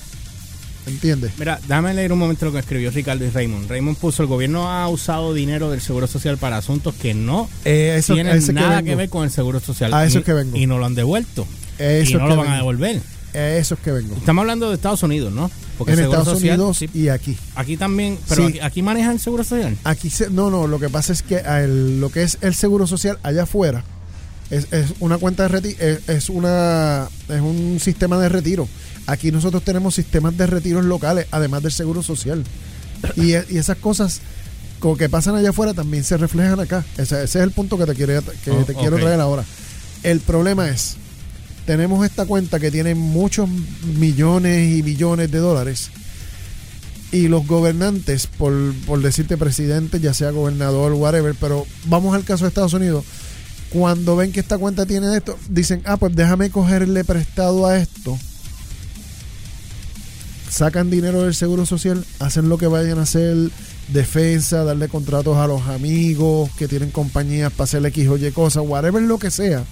¿Entiendes? 0.88 1.34
Mira, 1.38 1.60
déjame 1.68 1.94
leer 1.94 2.12
un 2.14 2.20
momento 2.20 2.46
lo 2.46 2.54
que 2.54 2.60
escribió 2.60 2.90
Ricardo 2.92 3.26
y 3.26 3.30
Raymond. 3.30 3.70
Raymond 3.70 3.98
puso, 3.98 4.24
el 4.24 4.30
gobierno 4.30 4.70
ha 4.72 4.88
usado 4.88 5.34
dinero 5.34 5.70
del 5.70 5.82
Seguro 5.82 6.08
Social 6.08 6.38
para 6.38 6.58
asuntos 6.58 6.96
que 6.96 7.14
no 7.14 7.50
Eh, 7.66 7.96
eso, 8.00 8.14
tienen 8.14 8.42
nada 8.54 8.82
que, 8.82 8.96
ver 8.96 9.10
con 9.10 9.24
el 9.26 9.32
Seguro 9.32 9.60
Social. 9.60 9.94
A 9.94 10.06
eso 10.06 10.20
Y- 10.20 10.24
que 10.24 10.34
vengo. 10.34 10.56
Y 10.58 10.66
no 10.66 10.78
lo 10.78 10.86
han 10.86 10.96
devuelto. 10.96 11.46
Eso 11.78 12.12
y 12.12 12.14
no 12.16 12.28
lo 12.28 12.38
van 12.38 12.48
a 12.50 12.56
devolver. 12.58 13.02
Eso 13.34 13.76
es 13.76 13.80
que 13.82 13.92
vengo. 13.92 14.16
Estamos 14.16 14.42
hablando 14.42 14.70
de 14.70 14.76
Estados 14.76 15.04
Unidos, 15.04 15.32
¿no? 15.32 15.52
Porque 15.78 15.94
en 15.94 16.00
Estados 16.00 16.28
Social, 16.30 16.60
Unidos 16.60 16.78
sí, 16.78 16.90
y 16.94 17.10
aquí. 17.10 17.38
aquí 17.54 17.78
también, 17.78 18.18
pero 18.28 18.42
Sí. 18.44 18.48
aquí, 18.48 18.60
aquí 18.62 18.82
manejan 18.82 19.12
el 19.14 19.20
Seguro 19.20 19.44
Social. 19.44 19.78
Aquí 19.84 20.10
se, 20.10 20.30
no, 20.32 20.50
no, 20.50 20.66
lo 20.66 20.80
que 20.80 20.90
pasa 20.90 21.14
es 21.14 21.22
que 21.22 21.36
el- 21.38 22.00
lo 22.02 22.10
que 22.10 22.24
es 22.24 22.40
el 22.42 22.56
seguro 22.56 22.88
social 22.88 23.20
allá 23.22 23.44
afuera 23.44 23.84
es, 24.50 24.72
es 24.74 24.94
una 25.02 25.20
cuenta 25.20 25.44
de 25.44 25.50
retiro, 25.50 25.78
es, 25.86 26.00
es 26.10 26.30
una 26.30 27.10
es 27.30 27.42
un 27.42 27.78
sistema 27.80 28.18
de 28.18 28.30
retiro. 28.30 28.68
Aquí 29.08 29.32
nosotros 29.32 29.64
tenemos 29.64 29.96
sistemas 29.96 30.38
de 30.38 30.46
retiros 30.48 30.86
locales, 30.86 31.26
además 31.32 31.64
del 31.64 31.72
seguro 31.72 32.04
social. 32.04 32.44
Y, 33.16 33.34
e- 33.34 33.46
y 33.50 33.58
esas 33.58 33.78
cosas 33.78 34.22
como 34.80 34.96
que 34.98 35.10
pasan 35.10 35.36
allá 35.36 35.50
afuera 35.50 35.74
también 35.74 36.04
se 36.04 36.18
reflejan 36.18 36.60
acá. 36.60 36.86
Ese, 36.98 37.16
ese 37.24 37.40
es 37.40 37.44
el 37.44 37.52
punto 37.52 37.78
que 37.78 37.86
te, 37.86 37.96
quiero, 37.96 38.22
que 38.44 38.52
Oh, 38.52 38.64
te 38.66 38.76
quiero 38.76 38.98
traer 38.98 39.20
ahora. 39.20 39.44
El 40.04 40.20
problema 40.20 40.70
es, 40.70 40.98
tenemos 41.66 42.06
esta 42.06 42.26
cuenta 42.26 42.60
que 42.60 42.70
tiene 42.70 42.94
muchos 42.96 43.50
millones 43.98 44.70
y 44.70 44.82
billones 44.84 45.32
de 45.32 45.40
dólares 45.40 45.90
y 47.12 47.30
los 47.30 47.48
gobernantes, 47.48 48.28
por, 48.28 48.54
por 48.86 49.02
decirte 49.02 49.38
presidente, 49.38 50.00
ya 50.00 50.14
sea 50.14 50.32
gobernador, 50.32 50.92
whatever, 50.94 51.34
pero 51.40 51.66
vamos 51.86 52.14
al 52.14 52.24
caso 52.26 52.44
de 52.44 52.50
Estados 52.50 52.74
Unidos, 52.74 53.06
cuando 53.70 54.16
ven 54.18 54.32
que 54.32 54.42
esta 54.42 54.58
cuenta 54.58 54.86
tiene 54.86 55.16
esto, 55.16 55.38
dicen, 55.50 55.82
ah, 55.86 55.98
pues 55.98 56.16
déjame 56.16 56.50
cogerle 56.50 57.04
prestado 57.06 57.66
a 57.66 57.78
esto, 57.78 58.18
sacan 60.50 60.90
dinero 60.90 61.24
del 61.24 61.36
seguro 61.36 61.66
social, 61.66 62.06
hacen 62.20 62.50
lo 62.50 62.58
que 62.58 62.68
vayan 62.68 63.00
a 63.00 63.04
hacer 63.04 63.36
defensa, 63.90 64.64
darle 64.64 64.88
contratos 64.90 65.38
a 65.38 65.48
los 65.48 65.62
amigos 65.68 66.50
que 66.58 66.68
tienen 66.68 66.92
compañías 66.92 67.52
para 67.52 67.66
hacer 67.66 67.86
X 67.86 68.08
o 68.10 68.18
Y 68.18 68.32
cosas, 68.32 68.64
whatever 68.66 69.02
lo 69.02 69.18
que 69.20 69.32
sea. 69.32 69.64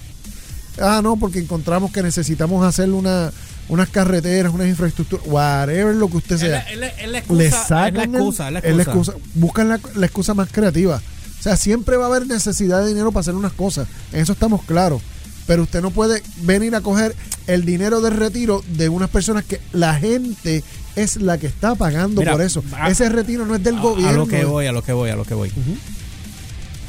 Ah, 0.80 1.00
no, 1.02 1.16
porque 1.16 1.38
encontramos 1.38 1.90
que 1.92 2.02
necesitamos 2.02 2.64
hacer 2.64 2.90
una, 2.90 3.30
unas 3.68 3.88
carreteras, 3.88 4.52
unas 4.52 4.68
infraestructuras, 4.68 5.24
whatever 5.26 5.94
lo 5.94 6.08
que 6.08 6.18
usted 6.18 6.36
sea. 6.38 6.58
es 6.60 6.78
la- 6.78 6.86
es 6.88 7.02
la 7.02 7.06
le 7.12 7.18
excusa. 7.18 7.88
Es 7.88 7.94
la 7.94 8.04
excusa. 8.04 8.46
Es 8.48 8.52
la 8.52 8.58
es 8.60 8.76
la 8.76 8.82
excusa. 8.82 9.12
excusa. 9.12 9.30
Buscan 9.34 9.68
la, 9.68 9.80
la 9.94 10.06
excusa 10.06 10.34
más 10.34 10.48
creativa. 10.52 11.00
O 11.38 11.42
sea, 11.42 11.56
siempre 11.56 11.96
va 11.96 12.04
a 12.04 12.08
haber 12.08 12.26
necesidad 12.26 12.82
de 12.82 12.88
dinero 12.88 13.12
para 13.12 13.20
hacer 13.22 13.34
unas 13.34 13.52
cosas. 13.52 13.88
En 14.12 14.20
eso 14.20 14.32
estamos 14.32 14.62
claros. 14.64 15.00
Pero 15.46 15.62
usted 15.62 15.80
no 15.80 15.90
puede 15.92 16.22
venir 16.42 16.74
a 16.74 16.80
coger 16.80 17.14
el 17.46 17.64
dinero 17.64 18.00
del 18.00 18.16
retiro 18.16 18.62
de 18.76 18.88
unas 18.88 19.10
personas 19.10 19.44
que 19.44 19.60
la 19.72 19.94
gente 19.94 20.62
es 20.96 21.16
la 21.16 21.38
que 21.38 21.46
está 21.46 21.74
pagando 21.74 22.20
Mira, 22.22 22.32
por 22.32 22.42
eso. 22.42 22.62
a- 22.72 22.90
Ese 22.90 23.08
retiro 23.08 23.44
no 23.46 23.54
es 23.54 23.62
del 23.62 23.76
A- 23.76 23.80
gobierno. 23.80 24.08
A 24.10 24.12
lo 24.24 24.26
que 24.26 24.44
voy, 24.44 24.66
a 24.66 24.72
lo 24.72 24.82
que 24.82 24.92
voy, 24.92 25.10
a 25.10 25.16
lo 25.16 25.24
que 25.24 25.34
voy. 25.34 25.50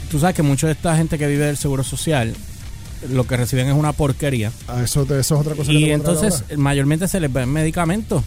Tú 0.10 0.20
sabes 0.20 0.36
que 0.36 0.44
mucha 0.44 0.68
de 0.68 0.74
esta 0.74 0.96
gente 0.96 1.18
que 1.18 1.28
vive 1.28 1.46
del 1.46 1.58
seguro 1.58 1.84
social 1.84 2.34
lo 3.12 3.28
que 3.28 3.38
reciben 3.38 3.68
es 3.68 3.74
una 3.76 3.94
porquería. 3.94 4.52
Ah, 4.68 4.82
eso, 4.84 5.04
eso 5.04 5.20
es 5.20 5.32
otra 5.32 5.54
cosa. 5.56 5.72
que 5.72 5.78
Y 5.78 5.92
entonces 5.92 6.44
mayormente 6.58 7.08
se 7.08 7.20
les 7.20 7.32
ven 7.32 7.50
medicamentos. 7.52 8.24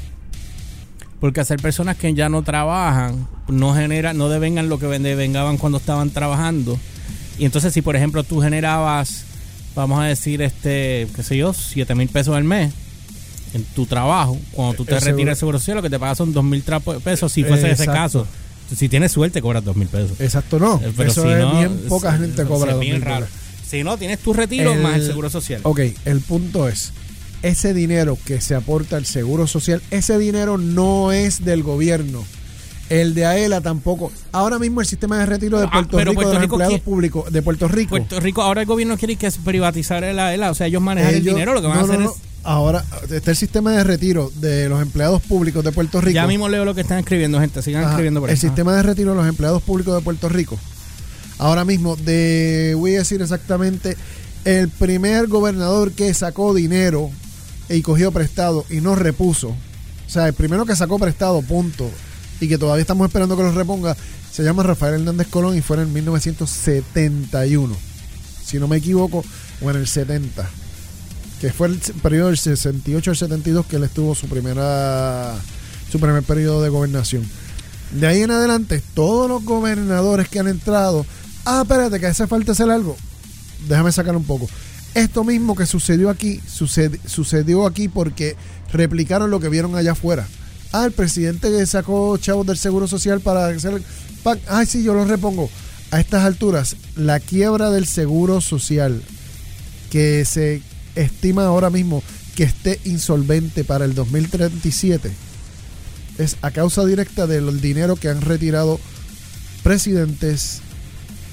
Porque 1.19 1.41
hacer 1.41 1.61
personas 1.61 1.97
que 1.97 2.15
ya 2.15 2.29
no 2.29 2.43
trabajan, 2.43 3.27
no 3.49 3.75
genera, 3.75 4.15
no 4.15 4.29
devengan 4.29 4.69
lo 4.69 4.79
que 4.79 4.87
devengaban 4.87 5.59
cuando 5.59 5.79
estaban 5.79 6.11
trabajando. 6.11 6.79
Y 7.39 7.45
entonces 7.47 7.73
si 7.75 7.83
por 7.83 7.97
ejemplo 7.97 8.23
tú 8.23 8.41
generabas, 8.41 9.25
vamos 9.75 10.01
a 10.01 10.05
decir, 10.05 10.43
este, 10.43 11.07
qué 11.15 11.23
sé 11.23 11.37
yo, 11.37 11.53
7 11.53 11.95
mil 11.95 12.09
pesos 12.09 12.35
al 12.37 12.45
mes 12.45 12.73
en 13.55 13.65
tu 13.65 13.87
trabajo, 13.87 14.39
cuando 14.53 14.75
tú 14.75 14.85
te 14.85 14.95
El 14.95 15.01
seguro- 15.01 15.17
retiras 15.17 15.37
del 15.37 15.39
seguro 15.41 15.59
social, 15.59 15.77
lo 15.79 15.83
que 15.83 15.91
te 15.91 15.99
pagas 15.99 16.19
son 16.19 16.33
2 16.33 16.45
mil 16.45 16.63
pesos, 17.03 17.33
si 17.33 17.43
fuese 17.45 17.71
ese 17.71 17.83
Exacto. 17.85 17.93
caso. 17.93 18.27
Si 18.77 18.89
tienes 18.89 19.11
suerte, 19.11 19.43
cobras 19.43 19.65
2 19.65 19.75
mil 19.75 19.89
pesos. 19.89 20.21
Exacto, 20.21 20.61
no. 20.61 20.81
Eh, 20.85 20.93
Pero 20.97 21.11
eso 21.11 21.23
si 21.23 21.29
es 21.29 21.39
no, 21.41 21.59
bien 21.59 21.81
poca 21.89 22.17
gente 22.17 22.45
cobra. 22.45 22.77
bien 22.77 22.97
2.000 22.99 23.03
raro. 23.03 23.15
dólares. 23.27 23.35
Si 23.69 23.83
no, 23.83 23.97
tienes 23.99 24.21
tu 24.21 24.33
retiro 24.33 24.73
El- 24.75 24.81
más 24.81 24.97
el 24.97 25.07
seguro 25.07 25.29
social. 25.31 25.61
Ok, 25.65 25.81
el 26.05 26.21
punto 26.21 26.69
es, 26.69 26.93
ese 27.43 27.75
dinero 27.75 28.17
que 28.25 28.41
se 28.41 28.55
aporta 28.55 28.97
al 28.97 29.07
Seguro 29.07 29.47
Social, 29.47 29.83
ese 29.91 30.19
dinero 30.19 30.59
no 30.59 31.11
es 31.11 31.45
del 31.45 31.63
gobierno. 31.65 32.25
El 32.91 33.15
de 33.15 33.25
AELA 33.25 33.61
tampoco. 33.61 34.13
Ahora 34.33 34.59
mismo 34.59 34.81
el 34.81 34.87
sistema 34.87 35.17
de 35.19 35.27
retiro 35.27 35.59
de 35.59 35.65
Ah, 35.67 35.71
Puerto 35.71 35.99
Rico, 35.99 36.13
Puerto 36.13 36.29
de 36.29 36.35
los 36.35 36.43
Rico 36.43 36.55
empleados 36.57 36.81
públicos 36.81 37.33
de 37.33 37.41
Puerto 37.43 37.69
Rico. 37.69 37.91
Puerto 37.91 38.21
Rico, 38.21 38.43
ahora 38.43 38.61
el 38.63 38.67
gobierno 38.67 38.99
quiere 38.99 39.17
que 39.17 39.29
es 39.29 39.39
privatizar 39.39 40.05
el 40.05 40.19
AELA, 40.19 40.51
o 40.51 40.55
sea, 40.55 40.67
ellos 40.67 40.83
manejan 40.83 41.15
el 41.15 41.25
dinero, 41.25 41.55
lo 41.55 41.63
que 41.63 41.69
van 41.69 41.77
no, 41.77 41.83
a 41.83 41.85
hacer 41.85 41.99
no, 42.01 42.05
no. 42.07 42.11
es... 42.11 42.17
Ahora 42.43 42.85
está 43.11 43.31
el 43.31 43.37
sistema 43.37 43.73
de 43.73 43.85
retiro 43.85 44.33
de 44.37 44.69
los 44.69 44.81
empleados 44.83 45.21
públicos 45.23 45.63
de 45.63 45.73
Puerto 45.73 46.01
Rico. 46.01 46.15
Ya 46.15 46.27
mismo 46.27 46.49
leo 46.49 46.65
lo 46.65 46.75
que 46.75 46.81
están 46.81 46.99
escribiendo, 46.99 47.39
gente, 47.39 47.63
sigan 47.63 47.83
Ajá, 47.83 47.93
escribiendo 47.93 48.21
por 48.21 48.31
el 48.31 48.35
ahí. 48.35 48.41
sistema 48.41 48.75
de 48.75 48.83
retiro 48.83 49.11
de 49.11 49.17
los 49.19 49.27
empleados 49.29 49.63
públicos 49.63 49.95
de 49.95 50.01
Puerto 50.01 50.29
Rico. 50.29 50.59
Ahora 51.39 51.65
mismo, 51.65 51.97
de, 51.97 52.75
voy 52.77 52.95
a 52.97 52.99
decir 52.99 53.23
exactamente, 53.23 53.97
el 54.45 54.69
primer 54.69 55.27
gobernador 55.29 55.93
que 55.93 56.13
sacó 56.15 56.55
dinero 56.55 57.11
y 57.69 57.83
cogió 57.83 58.11
prestado 58.11 58.65
y 58.71 58.81
no 58.81 58.95
repuso, 58.97 59.49
o 59.51 60.11
sea, 60.11 60.27
el 60.27 60.33
primero 60.35 60.67
que 60.67 60.75
sacó 60.75 60.99
prestado, 60.99 61.41
punto, 61.43 61.89
y 62.41 62.49
que 62.49 62.59
todavía 62.59 62.83
estamos 62.83 63.07
esperando 63.07 63.37
que 63.37 63.43
lo 63.43 63.53
reponga, 63.53 63.97
se 64.33 64.43
llama 64.43 64.63
Rafael 64.63 64.95
Hernández 64.95 65.29
Colón 65.29 65.57
y 65.57 65.61
fue 65.61 65.77
en 65.77 65.83
el 65.83 65.89
1971, 65.89 67.77
si 68.45 68.59
no 68.59 68.69
me 68.69 68.77
equivoco, 68.79 69.25
o 69.61 69.71
en 69.71 69.77
el 69.77 69.87
70, 69.87 70.49
que 71.41 71.53
fue 71.53 71.69
el 71.69 71.79
periodo 72.03 72.29
del 72.29 72.39
68 72.39 73.11
al 73.11 73.17
72 73.17 73.67
que 73.67 73.77
él 73.77 73.85
estuvo 73.85 74.15
su 74.15 74.27
primera 74.29 75.35
su 75.91 75.99
primer 75.99 76.23
periodo 76.23 76.63
de 76.63 76.69
gobernación. 76.69 77.29
De 77.93 78.07
ahí 78.07 78.23
en 78.23 78.31
adelante, 78.31 78.81
todos 78.95 79.29
los 79.29 79.45
gobernadores 79.45 80.29
que 80.29 80.39
han 80.39 80.47
entrado, 80.47 81.05
ah, 81.45 81.63
espérate, 81.63 81.99
que 81.99 82.07
hace 82.07 82.29
falta 82.29 82.53
hacer 82.53 82.71
algo. 82.71 82.97
Déjame 83.69 83.91
sacar 83.91 84.15
un 84.15 84.23
poco. 84.25 84.49
Esto 84.95 85.25
mismo 85.25 85.57
que 85.57 85.67
sucedió 85.67 86.09
aquí, 86.09 86.41
suced- 86.49 87.01
sucedió 87.07 87.67
aquí 87.67 87.89
porque 87.89 88.37
replicaron 88.73 89.31
lo 89.31 89.41
que 89.41 89.49
vieron 89.49 89.75
allá 89.75 89.93
afuera. 89.93 90.29
Ah, 90.73 90.85
el 90.87 90.93
presidente 90.93 91.51
que 91.51 91.67
sacó 91.67 92.17
chavos 92.19 92.47
del 92.47 92.57
Seguro 92.59 92.87
Social 92.87 93.21
para 93.21 93.47
hacer... 93.49 93.83
pa- 94.23 94.39
Ay, 94.49 94.67
sí, 94.67 94.83
yo 94.83 94.95
los 94.95 95.09
repongo. 95.09 95.51
A 95.91 95.99
estas 95.99 96.25
alturas, 96.25 96.77
la 96.95 97.19
quiebra 97.19 97.71
del 97.71 97.87
Seguro 97.87 98.41
Social, 98.41 99.03
que 99.91 100.25
se 100.25 100.63
estima 100.95 101.47
ahora 101.47 101.71
mismo 101.71 102.03
que 102.37 102.45
esté 102.45 102.79
insolvente 102.85 103.65
para 103.65 103.85
el 103.85 103.95
2037, 103.95 105.11
es 106.19 106.37
a 106.43 106.53
causa 106.53 106.85
directa 106.85 107.27
del 107.27 107.61
dinero 107.61 107.97
que 107.97 108.09
han 108.09 108.21
retirado 108.21 108.79
presidentes 109.65 110.61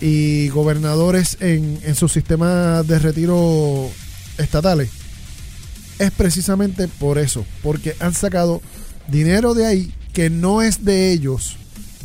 y 0.02 0.50
gobernadores 0.50 1.38
en, 1.40 1.80
en 1.84 1.96
sus 1.96 2.12
sistemas 2.12 2.86
de 2.88 3.00
retiro 3.00 3.90
estatales. 4.38 4.90
Es 6.00 6.12
precisamente 6.12 6.88
por 6.88 7.18
eso, 7.18 7.46
porque 7.64 7.96
han 8.00 8.14
sacado 8.14 8.62
dinero 9.08 9.54
de 9.54 9.66
ahí 9.66 9.92
que 10.14 10.30
no 10.30 10.62
es 10.62 10.84
de 10.84 11.12
ellos, 11.12 11.58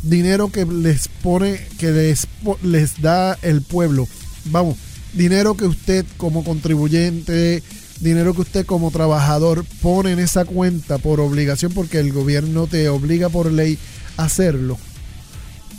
dinero 0.02 0.50
que 0.50 0.66
les 0.66 1.08
pone, 1.08 1.60
que 1.78 1.90
les, 1.90 2.26
les 2.62 3.00
da 3.00 3.38
el 3.42 3.62
pueblo. 3.62 4.06
Vamos, 4.46 4.76
dinero 5.14 5.56
que 5.56 5.64
usted 5.64 6.04
como 6.16 6.44
contribuyente, 6.44 7.62
dinero 8.00 8.34
que 8.34 8.42
usted 8.42 8.66
como 8.66 8.90
trabajador 8.90 9.64
pone 9.80 10.12
en 10.12 10.18
esa 10.18 10.44
cuenta 10.44 10.98
por 10.98 11.20
obligación, 11.20 11.72
porque 11.72 12.00
el 12.00 12.12
gobierno 12.12 12.66
te 12.66 12.88
obliga 12.88 13.28
por 13.28 13.50
ley 13.50 13.78
a 14.16 14.24
hacerlo. 14.24 14.78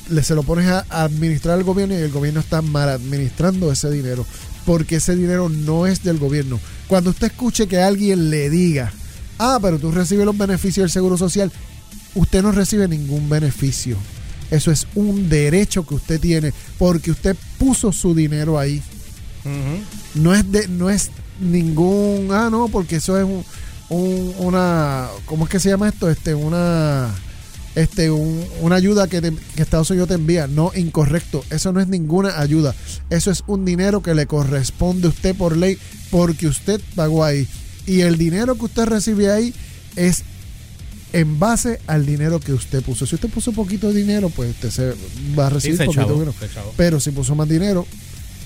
Le 0.09 0.23
se 0.23 0.35
lo 0.35 0.43
pones 0.43 0.67
a 0.67 0.85
administrar 0.89 1.57
al 1.57 1.63
gobierno 1.63 1.95
y 1.95 2.01
el 2.01 2.11
gobierno 2.11 2.39
está 2.39 2.61
mal 2.61 2.89
administrando 2.89 3.71
ese 3.71 3.89
dinero, 3.89 4.25
porque 4.65 4.97
ese 4.97 5.15
dinero 5.15 5.49
no 5.49 5.85
es 5.85 6.03
del 6.03 6.17
gobierno. 6.17 6.59
Cuando 6.87 7.11
usted 7.11 7.27
escuche 7.27 7.67
que 7.67 7.79
alguien 7.79 8.29
le 8.29 8.49
diga, 8.49 8.91
ah, 9.39 9.59
pero 9.61 9.79
tú 9.79 9.91
recibes 9.91 10.25
los 10.25 10.37
beneficios 10.37 10.83
del 10.83 10.91
Seguro 10.91 11.17
Social, 11.17 11.51
usted 12.15 12.41
no 12.43 12.51
recibe 12.51 12.87
ningún 12.87 13.29
beneficio. 13.29 13.97
Eso 14.51 14.71
es 14.71 14.85
un 14.95 15.29
derecho 15.29 15.85
que 15.85 15.95
usted 15.95 16.19
tiene 16.19 16.53
porque 16.77 17.11
usted 17.11 17.35
puso 17.57 17.91
su 17.91 18.13
dinero 18.13 18.59
ahí. 18.59 18.81
No 20.15 20.33
es 20.33 20.49
de, 20.51 20.67
no 20.67 20.89
es 20.89 21.09
ningún, 21.39 22.29
ah, 22.31 22.49
no, 22.51 22.67
porque 22.67 22.97
eso 22.97 23.17
es 23.17 23.23
un, 23.25 23.43
un- 23.89 24.33
una, 24.39 25.07
¿cómo 25.25 25.45
es 25.45 25.49
que 25.49 25.59
se 25.59 25.69
llama 25.69 25.89
esto? 25.89 26.09
Este, 26.09 26.33
una, 26.35 27.09
este, 27.75 28.11
un- 28.11 28.45
una 28.61 28.75
ayuda 28.75 29.07
que, 29.07 29.21
te- 29.21 29.33
que 29.55 29.61
Estados 29.63 29.89
Unidos 29.89 30.07
te 30.09 30.15
envía. 30.15 30.47
No, 30.47 30.71
incorrecto. 30.75 31.43
Eso 31.49 31.73
no 31.73 31.79
es 31.81 31.87
ninguna 31.87 32.39
ayuda. 32.39 32.75
Eso 33.09 33.31
es 33.31 33.43
un 33.47 33.65
dinero 33.65 34.01
que 34.03 34.13
le 34.13 34.27
corresponde 34.27 35.07
a 35.07 35.09
usted 35.09 35.35
por 35.35 35.57
ley 35.57 35.77
porque 36.11 36.47
usted 36.47 36.79
pagó 36.95 37.23
ahí. 37.23 37.47
Y 37.85 38.01
el 38.01 38.17
dinero 38.17 38.55
que 38.55 38.65
usted 38.65 38.85
recibe 38.85 39.31
ahí 39.31 39.53
es 39.95 40.23
en 41.11 41.37
base 41.39 41.79
al 41.85 42.05
dinero 42.05 42.39
que 42.39 42.53
usted 42.53 42.81
puso. 42.83 43.05
Si 43.05 43.15
usted 43.15 43.29
puso 43.29 43.51
poquito 43.51 43.89
de 43.89 43.93
dinero, 43.99 44.29
pues 44.29 44.51
usted 44.51 44.69
se 44.71 44.93
va 45.37 45.45
a 45.47 45.49
Sí, 45.49 45.53
recibir 45.55 45.77
se 45.77 45.85
poquito 45.85 46.13
dinero. 46.13 46.33
Pero 46.77 46.99
si 46.99 47.11
puso 47.11 47.35
más 47.35 47.47
dinero, 47.47 47.85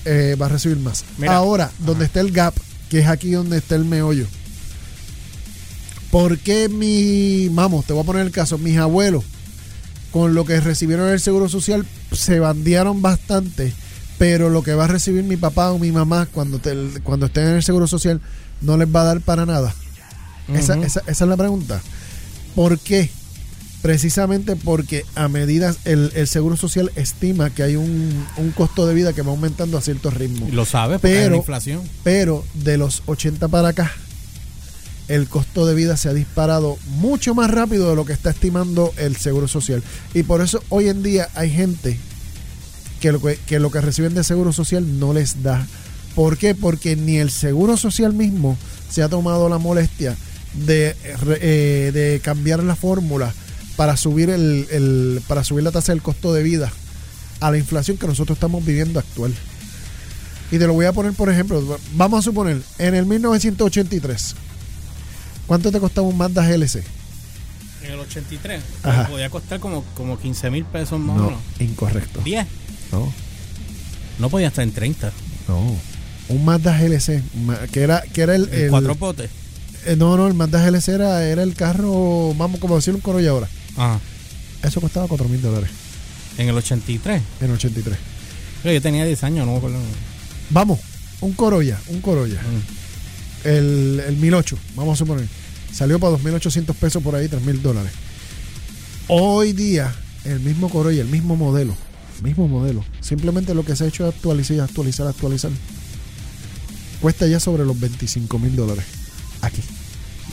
eh, 0.06 0.36
va 0.42 0.48
a 0.48 0.50
recibir 0.50 0.78
más. 0.80 1.06
Mira. 1.18 1.36
Ahora, 1.38 1.72
donde 1.80 2.06
está 2.06 2.20
el 2.20 2.32
gap, 2.32 2.54
que 2.90 3.00
es 3.00 3.08
aquí 3.08 3.32
donde 3.32 3.58
está 3.58 3.76
el 3.76 3.86
meollo. 3.86 4.26
¿Por 6.12 6.38
qué 6.40 6.70
mi, 6.70 7.50
vamos, 7.50 7.86
te 7.86 7.94
voy 7.94 8.02
a 8.04 8.06
poner 8.06 8.26
el 8.26 8.32
caso, 8.32 8.58
mis 8.58 8.78
abuelos, 8.78 9.24
con 10.12 10.34
lo 10.34 10.46
que 10.46 10.60
recibieron 10.62 11.10
el 11.10 11.20
Seguro 11.20 11.50
Social, 11.50 11.86
se 12.14 12.40
bandearon 12.40 13.02
bastante, 13.02 13.74
pero 14.18 14.50
lo 14.50 14.64
que 14.64 14.74
va 14.74 14.86
a 14.86 14.88
recibir 14.88 15.24
mi 15.24 15.36
papá 15.36 15.72
o 15.72 15.80
mi 15.80 15.92
mamá 15.92 16.26
cuando, 16.26 16.60
te- 16.60 17.02
cuando 17.04 17.26
estén 17.26 17.48
en 17.50 17.56
el 17.56 17.64
Seguro 17.64 17.88
Social 17.88 18.22
no 18.62 18.78
les 18.78 18.88
va 18.94 19.02
a 19.02 19.06
dar 19.06 19.22
para 19.22 19.46
nada? 19.46 19.74
esa, 20.54 20.76
esa, 20.80 21.02
esa 21.08 21.24
es 21.26 21.30
la 21.30 21.38
pregunta. 21.38 21.82
¿Por 22.56 22.80
qué? 22.80 23.10
Precisamente 23.82 24.56
porque 24.56 25.06
a 25.16 25.28
medida 25.28 25.76
el, 25.86 26.12
el 26.16 26.28
Seguro 26.28 26.58
Social 26.58 26.92
estima 26.96 27.52
que 27.52 27.64
hay 27.64 27.76
un, 27.76 28.26
un 28.38 28.52
costo 28.52 28.88
de 28.88 28.94
vida 28.96 29.14
que 29.14 29.22
va 29.22 29.32
aumentando 29.32 29.78
a 29.78 29.82
cierto 29.82 30.10
ritmo. 30.10 30.48
Y 30.48 30.52
Lo 30.52 30.66
hay 30.66 31.00
Pero- 31.00 31.28
una 31.28 31.38
inflación. 31.38 31.82
Pero 32.04 32.44
de 32.56 32.78
los 32.78 33.04
80 33.06 33.48
para 33.50 33.70
acá, 33.70 33.92
el 35.08 35.28
costo 35.30 35.66
de 35.66 35.76
vida 35.76 35.96
se 35.96 36.10
ha 36.10 36.14
disparado 36.14 36.78
mucho 36.98 37.36
más 37.36 37.50
rápido 37.52 37.90
de 37.90 37.96
lo 37.96 38.04
que 38.06 38.14
está 38.14 38.32
estimando 38.32 38.94
el 38.98 39.16
Seguro 39.16 39.48
Social. 39.48 39.84
Y 40.14 40.24
por 40.24 40.42
eso 40.42 40.62
hoy 40.70 40.90
en 40.90 41.04
día 41.04 41.30
hay 41.36 41.50
gente 41.52 41.98
que 43.00 43.12
lo 43.12 43.22
que, 43.22 43.36
que 43.38 43.60
lo 43.60 43.70
que 43.72 43.80
reciben 43.80 44.16
de 44.16 44.24
Seguro 44.24 44.52
Social 44.52 45.00
no 45.00 45.14
les 45.14 45.44
da. 45.44 45.66
¿Por 46.18 46.38
qué? 46.40 46.56
Porque 46.56 46.96
ni 46.96 47.18
el 47.18 47.30
Seguro 47.30 47.78
Social 47.78 48.12
mismo 48.12 48.58
se 48.90 49.04
ha 49.04 49.08
tomado 49.08 49.50
la 49.50 49.60
molestia 49.60 50.18
de, 50.66 50.96
eh, 51.06 51.92
de 51.94 52.20
cambiar 52.24 52.64
la 52.64 52.76
fórmula 52.76 53.32
para 53.76 53.96
subir 53.96 54.32
el, 54.32 54.68
el- 54.72 55.22
para 55.28 55.44
subir 55.44 55.64
la 55.64 55.70
tasa 55.72 55.92
del 55.92 56.02
costo 56.02 56.34
de 56.34 56.42
vida 56.42 56.74
a 57.40 57.52
la 57.52 57.60
inflación 57.60 57.98
que 57.98 58.08
nosotros 58.08 58.36
estamos 58.36 58.66
viviendo 58.66 58.98
actual. 59.00 59.32
Y 60.52 60.58
te 60.58 60.66
lo 60.66 60.74
voy 60.74 60.88
a 60.88 60.92
poner, 60.92 61.14
por 61.14 61.30
ejemplo, 61.30 61.78
vamos 61.94 62.18
a 62.18 62.24
suponer, 62.24 62.64
en 62.80 62.96
el 62.96 63.06
1983, 63.06 64.34
¿cuánto 65.46 65.72
te 65.72 65.80
costaba 65.80 66.08
un 66.08 66.18
Mazda 66.18 66.48
GLC? 66.48 66.78
En 67.84 67.92
el 67.92 68.00
83. 68.00 68.64
Ajá. 68.82 69.08
Podía 69.08 69.30
costar 69.30 69.60
como, 69.60 69.84
como 69.94 70.18
15 70.18 70.50
mil 70.50 70.66
pesos 70.66 71.00
más 71.00 71.16
o 71.16 71.20
No, 71.20 71.26
menos. 71.28 71.42
incorrecto. 71.60 72.22
10. 72.24 72.48
No, 72.92 73.14
No 74.18 74.30
podía 74.32 74.48
estar 74.48 74.64
en 74.64 74.72
30. 74.72 75.12
no. 75.48 75.76
Un 76.30 76.44
Mazda 76.46 76.78
GLC, 76.78 77.22
que 77.72 77.82
era, 77.82 78.02
que 78.02 78.22
era 78.22 78.36
el, 78.36 78.50
el- 78.54 78.70
Cuatro 78.70 78.96
potes. 78.96 79.30
eh, 79.86 79.96
no, 79.98 80.18
no, 80.18 80.28
el 80.28 80.34
Mazda 80.34 80.66
GLC 80.70 80.90
era, 80.90 81.24
era 81.26 81.44
el 81.44 81.54
carro, 81.56 82.34
vamos, 82.36 82.60
como 82.60 82.76
decir 82.76 82.94
un 82.94 83.02
Corolla 83.02 83.30
ahora. 83.32 83.48
Ajá. 83.78 84.00
Eso 84.64 84.82
costaba 84.82 85.08
4 85.08 85.30
mil 85.30 85.40
dólares 85.42 85.70
En 86.40 86.50
el 86.50 86.56
83. 86.58 87.22
en 87.42 87.52
83. 87.52 87.98
Pero 88.64 88.74
yo 88.74 88.82
tenía 88.82 89.06
10 89.06 89.24
años, 89.24 89.46
no 89.46 89.52
me 89.54 89.58
acuerdo. 89.60 89.78
Vamos, 90.50 90.80
un 91.22 91.32
Corolla, 91.34 91.80
un 91.88 92.02
Corolla. 92.02 92.42
Mm. 92.42 93.48
El, 93.48 94.04
el 94.08 94.18
1008, 94.18 94.58
vamos 94.76 94.94
a 94.94 94.98
suponer. 94.98 95.26
Salió 95.72 96.00
para 96.00 96.14
2.800 96.18 96.74
pesos 96.74 97.04
por 97.04 97.16
ahí, 97.16 97.28
3.000 97.28 97.62
dólares. 97.62 97.92
Hoy 99.08 99.54
día, 99.54 99.94
el 100.26 100.40
mismo 100.40 100.70
Corolla, 100.70 101.02
el 101.02 101.08
mismo 101.08 101.36
modelo, 101.38 101.76
mismo 102.24 102.48
modelo. 102.48 102.84
Simplemente 103.00 103.54
lo 103.54 103.64
que 103.64 103.76
se 103.76 103.86
ha 103.86 103.88
hecho 103.88 104.08
es 104.08 104.16
actualizar, 104.16 104.60
actualizar, 104.62 105.08
actualizar. 105.08 105.52
Cuesta 107.02 107.28
ya 107.28 107.40
sobre 107.40 107.66
los 107.66 107.80
25 107.80 108.40
mil 108.40 108.56
dólares. 108.56 108.86
Aquí. 109.42 109.62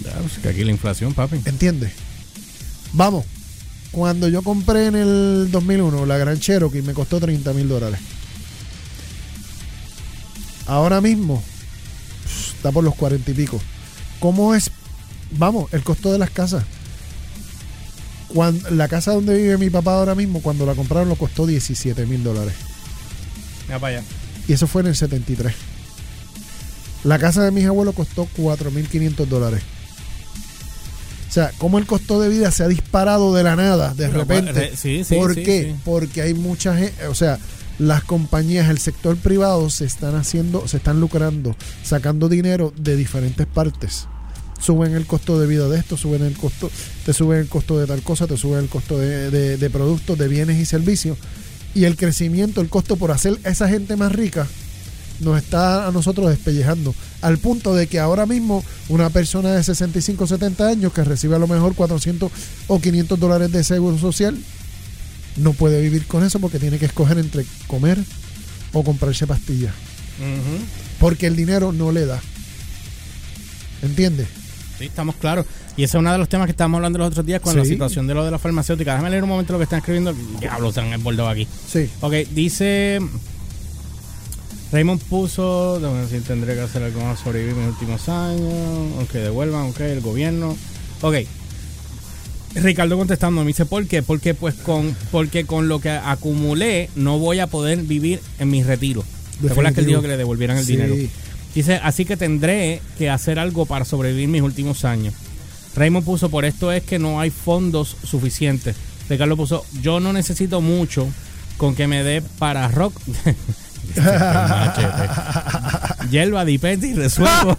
Ya, 0.02 0.12
pues, 0.14 0.38
que 0.38 0.49
aquí 0.49 0.64
la 0.64 0.71
inflación, 0.71 1.14
papi. 1.14 1.40
¿Entiendes? 1.44 1.92
Vamos. 2.92 3.25
Cuando 3.90 4.28
yo 4.28 4.42
compré 4.42 4.87
en 4.87 4.97
el 4.97 5.49
2001 5.52 6.04
la 6.06 6.18
Gran 6.18 6.40
Cherokee 6.40 6.83
me 6.83 6.94
costó 6.94 7.21
30 7.21 7.52
mil 7.52 7.68
dólares. 7.68 8.00
Ahora 10.66 11.00
mismo 11.00 11.42
está 12.56 12.73
por 12.73 12.83
los 12.83 12.94
40 12.97 13.30
y 13.30 13.35
pico. 13.35 13.61
¿Cómo 14.18 14.54
es? 14.54 14.71
Vamos, 15.33 15.73
el 15.73 15.85
costo 15.85 16.12
de 16.12 16.18
las 16.18 16.30
casas. 16.30 16.64
Cuando, 18.28 18.71
la 18.71 18.88
casa 18.88 19.12
donde 19.12 19.37
vive 19.37 19.59
mi 19.59 19.71
papá 19.71 19.94
ahora 19.94 20.14
mismo, 20.14 20.40
cuando 20.42 20.66
la 20.66 20.75
compraron, 20.75 21.09
lo 21.09 21.16
costó 21.16 21.47
17 21.47 22.06
mil 22.06 22.25
dólares. 22.25 22.54
Mira 23.66 23.78
para 23.78 23.99
allá. 23.99 24.06
Y 24.49 24.54
eso 24.54 24.66
fue 24.66 24.83
en 24.83 24.88
el 24.88 24.97
73. 24.97 25.54
La 27.04 27.18
casa 27.18 27.42
de 27.44 27.50
mis 27.50 27.66
abuelos 27.66 27.94
costó 27.94 28.26
4.500 28.37 29.26
dólares. 29.26 29.62
O 31.28 31.32
sea, 31.34 31.50
cómo 31.58 31.78
el 31.78 31.87
costo 31.87 32.20
de 32.20 32.28
vida 32.28 32.50
se 32.50 32.62
ha 32.62 32.68
disparado 32.68 33.34
de 33.34 33.42
la 33.42 33.56
nada, 33.56 33.92
de 33.94 34.06
Pero, 34.06 34.20
repente. 34.20 34.52
re- 34.52 34.76
sí, 34.76 35.02
sí, 35.04 35.14
¿Por 35.16 35.34
sí, 35.34 35.42
qué? 35.42 35.75
Porque 35.84 36.23
hay 36.23 36.32
mucha 36.32 36.76
gente, 36.76 37.06
o 37.08 37.14
sea, 37.14 37.38
las 37.80 38.04
compañías, 38.04 38.70
el 38.70 38.78
sector 38.78 39.16
privado 39.16 39.68
se 39.68 39.84
están 39.84 40.14
haciendo, 40.14 40.68
se 40.68 40.76
están 40.76 41.00
lucrando, 41.00 41.56
sacando 41.82 42.28
dinero 42.28 42.73
de 42.76 42.94
diferentes 42.96 43.46
partes. 43.49 44.06
Suben 44.61 44.94
el 44.94 45.06
costo 45.06 45.38
de 45.40 45.49
vida 45.49 45.68
de 45.68 45.78
esto, 45.78 45.96
suben 45.96 46.23
el 46.23 46.34
costo, 46.37 46.70
te 47.04 47.12
suben 47.12 47.40
el 47.40 47.49
costo 47.49 47.78
de 47.80 47.87
tal 47.88 48.02
cosa, 48.02 48.28
te 48.28 48.37
suben 48.37 48.61
el 48.61 48.68
costo 48.68 48.96
de, 48.96 49.30
de- 49.30 49.56
de 49.58 49.70
productos, 49.70 50.16
de 50.16 50.28
bienes 50.28 50.58
y 50.61 50.66
servicios. 50.66 51.18
Y 51.75 51.84
el 51.84 51.96
crecimiento, 51.96 52.61
el 52.61 52.68
costo 52.68 52.96
por 52.96 53.11
hacer 53.11 53.37
a 53.44 53.49
esa 53.50 53.68
gente 53.68 53.96
más 53.96 54.12
rica, 54.12 54.46
nos 55.21 55.38
está 55.38 55.87
a 55.87 55.92
nosotros 55.92 56.30
despellejando. 56.30 56.94
Al 57.23 57.38
punto 57.38 57.75
de 57.75 57.87
que 57.87 58.00
ahora 58.00 58.26
mismo 58.26 58.64
una 58.88 59.11
persona 59.11 59.52
de 59.52 59.62
65 59.62 60.26
70 60.26 60.66
años 60.66 60.92
que 60.92 61.04
recibe 61.04 61.37
a 61.37 61.38
lo 61.38 61.47
mejor 61.47 61.75
400 61.75 62.30
o 62.66 62.80
500 62.80 63.18
dólares 63.18 63.52
de 63.52 63.64
seguro 63.64 63.99
social, 63.99 64.37
no 65.37 65.52
puede 65.52 65.80
vivir 65.80 66.06
con 66.06 66.25
eso 66.25 66.38
porque 66.38 66.59
tiene 66.59 66.78
que 66.78 66.87
escoger 66.87 67.18
entre 67.18 67.44
comer 67.66 67.99
o 68.73 68.85
comprarse 68.85 69.26
pastillas. 69.26 69.75
Porque 70.99 71.26
el 71.26 71.37
dinero 71.37 71.73
no 71.73 71.92
le 71.92 72.06
da. 72.06 72.21
¿Entiendes? 73.83 74.28
Sí, 74.78 74.87
estamos 74.87 75.16
claros. 75.16 75.47
Y 75.76 75.83
ese 75.83 75.97
es 75.97 76.00
uno 76.00 76.12
de 76.12 76.18
los 76.18 76.28
temas 76.28 76.47
que 76.47 76.52
estábamos 76.52 76.78
hablando 76.78 76.99
los 76.99 77.09
otros 77.09 77.26
días 77.26 77.40
con 77.40 77.56
la 77.56 77.64
situación 77.64 78.06
de 78.06 78.14
lo 78.14 78.25
de 78.25 78.30
la 78.30 78.38
farmacéutica. 78.38 78.92
Déjame 78.92 79.11
leer 79.11 79.25
un 79.25 79.28
momento 79.28 79.52
lo 79.52 79.59
que 79.59 79.64
están 79.64 79.80
escribiendo. 79.80 80.14
Diablo, 80.40 80.73
se 80.73 80.80
han 80.80 80.90
desbordado 80.90 81.28
aquí. 81.28 81.49
Sí. 81.68 81.90
Ok, 82.00 82.12
dice. 82.30 83.00
Raymond 84.73 85.00
puso. 85.02 85.78
Déjame 85.80 86.06
si 86.09 86.21
tendré 86.21 86.54
que 86.54 86.61
hacer 86.62 86.83
algo 86.83 87.00
más 87.02 87.21
sobrevivir 87.21 87.54
mis 87.54 87.68
últimos 87.68 88.09
años. 88.09 88.52
Aunque 88.99 89.18
devuelvan, 89.18 89.68
ok, 89.71 89.80
el 89.80 90.00
gobierno. 90.00 90.56
Ok. 91.02 91.16
Ricardo 92.57 92.96
contestando, 92.96 93.40
me 93.42 93.48
dice, 93.48 93.66
¿por 93.66 93.87
qué? 93.87 94.03
Porque 94.03 94.33
pues 94.35 94.55
con, 94.55 94.96
porque 95.11 95.44
con 95.44 95.68
lo 95.68 95.81
que 95.81 95.90
acumulé 95.90 96.88
no 96.94 97.18
voy 97.18 97.40
a 97.40 97.48
poder 97.48 97.79
vivir 97.83 98.20
en 98.38 98.50
mi 98.50 98.62
retiro. 98.62 99.05
¿Te 99.42 99.50
acuerdas 99.50 99.74
que 99.74 99.81
él 99.81 99.87
dijo 99.87 100.03
que 100.03 100.09
le 100.09 100.16
devolvieran 100.16 100.59
el 100.59 100.64
Sí. 100.64 100.72
dinero? 100.77 100.94
Dice, 101.55 101.74
así 101.83 102.05
que 102.05 102.16
tendré 102.16 102.81
que 102.98 103.11
hacer 103.11 103.38
algo 103.40 103.66
para 103.66 103.85
sobrevivir 103.85 104.29
mis 104.29 104.42
últimos 104.42 104.85
años. 104.85 105.14
Raymond 105.77 106.05
puso, 106.05 106.29
por 106.29 106.44
esto 106.44 106.70
es 106.70 106.85
que 106.85 107.00
no 107.00 107.18
hay 107.20 107.31
fondos 107.31 107.96
suficientes. 108.05 108.77
Ricardo 109.09 109.37
puso, 109.37 109.64
yo 109.83 109.98
no 109.98 110.12
necesito 110.12 110.61
mucho 110.61 111.09
con 111.57 111.74
que 111.74 111.88
me 111.88 112.05
dé 112.05 112.22
para 112.38 112.68
rock. 112.68 112.94
Hierba, 116.11 116.44
dipete 116.44 116.88
y 116.88 116.94
resuelvo. 116.94 117.59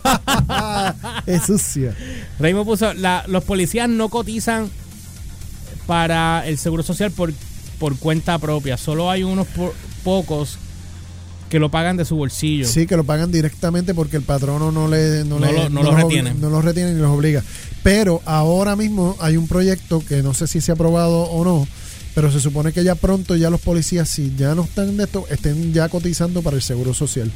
es 1.26 1.44
sucia. 1.44 1.96
Raymond 2.40 2.66
puso, 2.66 2.94
la- 2.94 3.24
los 3.28 3.44
policías 3.44 3.90
no 3.90 4.10
cotizan 4.10 4.70
para 5.88 6.46
el 6.48 6.58
seguro 6.58 6.84
social 6.84 7.12
por, 7.12 7.34
por 7.80 7.98
cuenta 7.98 8.38
propia. 8.40 8.78
Solo 8.78 9.10
hay 9.12 9.24
unos 9.24 9.48
po- 9.48 9.74
pocos 10.04 10.58
que 11.50 11.60
lo 11.60 11.70
pagan 11.70 11.98
de 11.98 12.06
su 12.06 12.16
bolsillo. 12.16 12.68
Sí, 12.68 12.88
que 12.88 12.98
lo 12.98 13.04
pagan 13.04 13.32
directamente 13.32 13.94
porque 13.94 14.18
el 14.18 14.24
patrono 14.24 14.72
no 14.72 14.88
le 14.88 15.24
no, 15.26 15.40
No 15.40 15.46
le- 15.46 15.54
lo- 15.54 15.70
no 15.70 15.84
los 15.84 15.96
retiene. 15.96 16.34
no 16.34 16.50
los 16.50 16.64
retiene 16.66 16.94
ni 16.94 17.02
los 17.02 17.12
obliga. 17.12 17.44
Pero 17.84 18.22
ahora 18.26 18.76
mismo 18.76 19.16
hay 19.20 19.38
un 19.38 19.48
proyecto 19.48 20.04
que 20.08 20.24
no 20.24 20.34
sé 20.34 20.48
si 20.48 20.60
se 20.62 20.72
ha 20.72 20.76
aprobado 20.76 21.24
o 21.24 21.46
no, 21.46 21.68
pero 22.16 22.32
se 22.32 22.40
supone 22.40 22.72
que 22.74 22.84
ya 22.84 22.96
pronto 22.96 23.36
ya 23.36 23.50
los 23.52 23.62
policías, 23.62 24.10
si 24.10 24.34
ya 24.36 24.56
no 24.56 24.64
están 24.64 24.98
de 24.98 25.04
esto, 25.04 25.26
estén 25.30 25.74
ya 25.74 25.90
cotizando 25.90 26.42
para 26.42 26.56
el 26.56 26.64
seguro 26.64 26.94
social. 26.96 27.32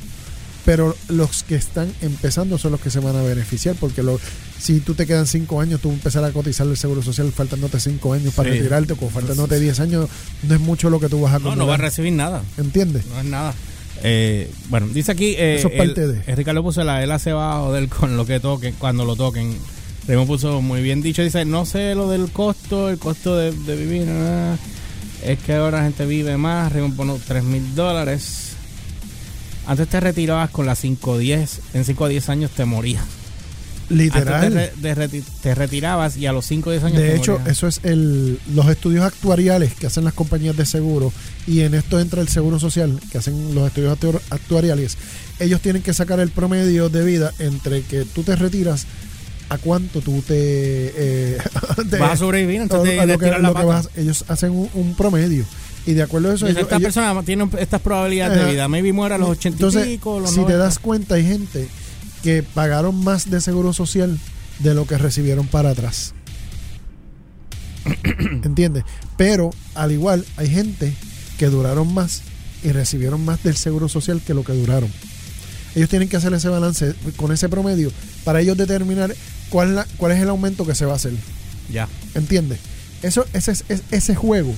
Pero 0.65 0.95
los 1.07 1.43
que 1.43 1.55
están 1.55 1.91
empezando 2.01 2.57
son 2.57 2.71
los 2.73 2.81
que 2.81 2.89
se 2.89 2.99
van 2.99 3.15
a 3.15 3.21
beneficiar, 3.23 3.75
porque 3.79 4.03
lo, 4.03 4.19
si 4.59 4.79
tú 4.81 4.93
te 4.93 5.05
quedan 5.07 5.25
cinco 5.25 5.61
años, 5.61 5.79
tú 5.81 5.89
empezar 5.89 6.23
a 6.23 6.31
cotizar 6.31 6.67
el 6.67 6.77
seguro 6.77 7.01
social 7.01 7.31
faltándote 7.31 7.79
cinco 7.79 8.13
años 8.13 8.33
para 8.33 8.51
Sí. 8.51 8.57
retirarte, 8.57 8.93
o 8.93 9.09
faltándote 9.09 9.59
10 9.59 9.79
años, 9.79 10.09
no 10.43 10.55
es 10.55 10.61
mucho 10.61 10.89
lo 10.89 10.99
que 10.99 11.07
tú 11.09 11.21
vas 11.21 11.31
a 11.33 11.39
No, 11.39 11.49
acumular. 11.49 11.57
no 11.57 11.67
va 11.67 11.73
a 11.75 11.77
recibir 11.77 12.13
nada. 12.13 12.43
¿Entiendes? 12.57 13.05
No 13.07 13.19
es 13.19 13.25
nada. 13.25 13.53
Eh, 14.03 14.49
bueno, 14.69 14.87
dice 14.93 15.11
aquí. 15.11 15.33
Eh, 15.37 15.55
Eso 15.59 15.69
es 15.69 15.77
parte 15.77 16.03
el- 16.03 16.13
de. 16.13 16.21
el 16.31 16.37
Ricardo 16.37 16.61
puso 16.63 16.83
la 16.83 17.03
ELA 17.03 17.19
se 17.19 17.33
va 17.33 17.57
a 17.57 17.59
joder 17.61 17.87
con 17.89 18.15
lo 18.15 18.25
que 18.25 18.39
toquen, 18.39 18.75
cuando 18.77 19.05
lo 19.05 19.15
toquen. 19.15 19.57
Raymond 20.09 20.27
puso 20.27 20.61
muy 20.61 20.81
bien 20.81 21.01
dicho. 21.01 21.21
Dice: 21.21 21.45
No 21.45 21.65
sé 21.65 21.95
lo 21.95 22.09
del 22.09 22.31
costo, 22.31 22.89
el 22.89 22.97
costo 22.97 23.37
de, 23.37 23.51
de 23.53 23.75
vivir. 23.77 24.07
es 25.23 25.39
que 25.39 25.53
ahora 25.53 25.77
la 25.77 25.83
gente 25.83 26.05
vive 26.05 26.35
más. 26.35 26.73
Raymond 26.73 26.95
pone 26.97 27.13
3 27.25 27.43
mil 27.43 27.75
dólares. 27.75 28.53
Antes 29.67 29.87
te 29.87 29.99
retirabas 29.99 30.49
con 30.49 30.65
las 30.65 30.79
5 30.79 31.11
o 31.11 31.17
10. 31.17 31.61
En 31.75 31.85
5 31.85 32.03
o 32.03 32.07
10 32.07 32.29
años 32.29 32.51
te 32.51 32.65
morías. 32.65 33.03
Literal. 33.89 34.41
Te, 34.41 34.49
re- 34.49 34.73
de 34.75 34.95
reti- 34.95 35.23
te 35.41 35.55
retirabas 35.55 36.15
y 36.17 36.27
a 36.27 36.31
los 36.33 36.45
5 36.45 36.69
o 36.69 36.71
10 36.73 36.83
años 36.83 36.97
te 36.97 37.03
De 37.03 37.15
hecho, 37.15 37.33
morías. 37.33 37.49
eso 37.51 37.67
es 37.67 37.79
el, 37.83 38.39
los 38.53 38.67
estudios 38.67 39.03
actuariales 39.03 39.73
que 39.73 39.87
hacen 39.87 40.03
las 40.03 40.13
compañías 40.13 40.55
de 40.55 40.65
seguro 40.67 41.11
y 41.47 41.61
en 41.61 41.73
esto 41.73 41.99
entra 41.99 42.21
el 42.21 42.27
seguro 42.27 42.59
social 42.59 42.99
que 43.11 43.17
hacen 43.17 43.55
los 43.55 43.67
estudios 43.67 43.97
actu- 43.99 44.21
actuariales. 44.29 44.97
Ellos 45.39 45.59
tienen 45.61 45.81
que 45.81 45.93
sacar 45.95 46.19
el 46.19 46.29
promedio 46.29 46.89
de 46.89 47.03
vida 47.03 47.31
entre 47.39 47.81
que 47.81 48.05
tú 48.05 48.21
te 48.23 48.35
retiras 48.35 48.85
a 49.49 49.57
cuánto 49.57 50.01
tú 50.01 50.21
te, 50.21 50.35
eh, 50.37 51.37
te- 51.89 51.97
Vas 51.97 52.11
a 52.13 52.17
sobrevivir 52.17 52.61
antes 52.61 52.81
de, 52.83 53.05
lo 53.05 53.17
que- 53.17 53.25
tirar 53.25 53.41
la 53.41 53.49
lo 53.49 53.55
que 53.55 53.61
pata. 53.61 53.65
vas- 53.65 53.89
ellos 53.97 54.23
hacen 54.27 54.51
un, 54.51 54.69
un 54.75 54.95
promedio 54.95 55.43
y 55.85 55.93
de 55.93 56.03
acuerdo 56.03 56.31
a 56.31 56.35
eso 56.35 56.45
ellos- 56.47 56.61
esta 56.61 56.75
ellos- 56.77 56.93
persona 56.93 57.23
tiene 57.23 57.49
estas 57.59 57.81
probabilidades 57.81 58.37
de 58.45 58.51
vida. 58.51 58.67
Maybe 58.67 58.93
muera 58.93 59.15
a 59.15 59.17
los 59.17 59.29
80 59.29 59.55
entonces 59.57 59.87
y 59.87 59.91
pico, 59.97 60.19
los 60.19 60.29
si 60.29 60.35
te 60.37 60.41
90. 60.41 60.57
das 60.57 60.79
cuenta 60.79 61.15
hay 61.15 61.25
gente 61.25 61.67
que 62.23 62.43
pagaron 62.43 63.03
más 63.03 63.29
de 63.29 63.41
seguro 63.41 63.73
social 63.73 64.19
de 64.59 64.73
lo 64.75 64.85
que 64.85 64.97
recibieron 64.97 65.47
para 65.47 65.69
atrás. 65.71 66.13
¿Entiendes? 68.43 68.83
Pero 69.17 69.51
al 69.75 69.91
igual 69.91 70.25
hay 70.37 70.49
gente 70.49 70.93
que 71.37 71.47
duraron 71.47 71.93
más 71.93 72.21
y 72.63 72.71
recibieron 72.71 73.23
más 73.23 73.41
del 73.43 73.55
seguro 73.55 73.87
social 73.87 74.21
que 74.25 74.33
lo 74.33 74.43
que 74.43 74.53
duraron. 74.53 74.91
Ellos 75.75 75.89
tienen 75.89 76.09
que 76.09 76.17
hacer 76.17 76.33
ese 76.33 76.49
balance 76.49 76.93
con 77.15 77.31
ese 77.31 77.47
promedio 77.49 77.91
para 78.23 78.41
ellos 78.41 78.57
determinar 78.57 79.15
cuál, 79.49 79.75
la- 79.75 79.87
cuál 79.97 80.11
es 80.13 80.21
el 80.21 80.29
aumento 80.29 80.65
que 80.65 80.75
se 80.75 80.85
va 80.85 80.93
a 80.93 80.95
hacer. 80.95 81.13
Ya. 81.71 81.87
¿Entiendes? 82.15 82.59
Eso, 83.03 83.25
ese, 83.33 83.51
es- 83.51 83.63
es- 83.69 83.83
ese 83.91 84.15
juego, 84.15 84.53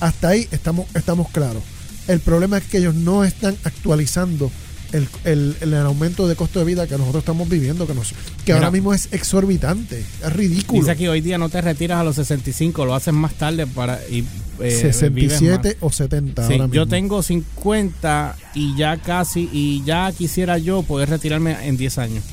hasta 0.00 0.28
ahí 0.28 0.48
estamos, 0.50 0.86
estamos 0.94 1.28
claros. 1.30 1.62
El 2.08 2.20
problema 2.20 2.58
es 2.58 2.64
que 2.64 2.78
ellos 2.78 2.94
no 2.94 3.24
están 3.24 3.56
actualizando 3.64 4.50
el, 4.92 5.08
el- 5.24 5.56
el 5.60 5.74
aumento 5.74 6.26
de 6.28 6.36
costo 6.36 6.58
de 6.58 6.64
vida 6.64 6.86
que 6.86 6.96
nosotros 6.98 7.22
estamos 7.22 7.48
viviendo, 7.48 7.86
que, 7.86 7.94
nos, 7.94 8.08
que 8.10 8.16
Mira. 8.46 8.56
ahora 8.56 8.70
mismo 8.70 8.94
es 8.94 9.08
exorbitante, 9.12 10.00
es 10.24 10.32
ridículo. 10.32 10.80
Dice 10.80 10.90
aquí 10.92 11.06
hoy 11.08 11.20
día 11.20 11.38
no 11.38 11.48
te 11.48 11.60
retiras 11.60 11.98
a 12.00 12.04
los 12.04 12.16
65, 12.16 12.84
lo 12.84 12.94
haces 12.94 13.12
más 13.14 13.34
tarde 13.34 13.66
para 13.66 14.00
y 14.08 14.20
eh, 14.20 14.24
vives 14.60 14.80
67 14.80 15.76
o 15.80 15.90
70 15.92 16.42
más. 16.42 16.48
Sí, 16.48 16.54
ahora 16.54 16.64
mismo. 16.68 16.74
yo 16.74 16.86
tengo 16.86 17.22
50 17.22 18.36
y 18.54 18.76
ya 18.76 18.96
casi 18.98 19.48
y 19.52 19.82
ya 19.84 20.12
quisiera 20.12 20.58
yo 20.58 20.82
poder 20.82 21.10
retirarme 21.10 21.56
en 21.68 21.76
10 21.76 21.98
años. 21.98 22.24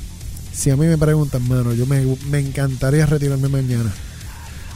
Si 0.54 0.70
a 0.70 0.76
mí 0.78 0.86
me 0.86 0.98
preguntan, 0.98 1.48
mano, 1.48 1.74
yo 1.74 1.86
me, 1.88 2.04
me 2.30 2.40
encantaría 2.40 3.06
retirarme 3.08 3.48
mañana. 3.50 3.92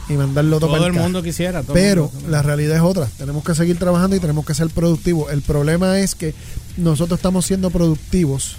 Y 0.10 0.14
mandarlo 0.14 0.60
todo, 0.60 0.76
Todo 0.76 0.88
el 0.88 0.94
mundo 0.94 1.22
quisiera. 1.22 1.64
todo 1.64 1.74
Pero 1.74 2.12
mundo. 2.14 2.30
la 2.30 2.42
realidad 2.42 2.78
es 2.78 2.82
otra. 2.82 3.08
Tenemos 3.18 3.44
que 3.44 3.54
seguir 3.56 3.78
trabajando 3.78 4.16
y 4.16 4.20
tenemos 4.20 4.46
que 4.46 4.54
ser 4.54 4.70
productivos. 4.70 5.32
El 5.32 5.42
problema 5.42 6.00
es 6.00 6.16
que 6.16 6.34
nosotros 6.78 7.20
estamos 7.20 7.46
siendo 7.46 7.70
productivos 7.72 8.56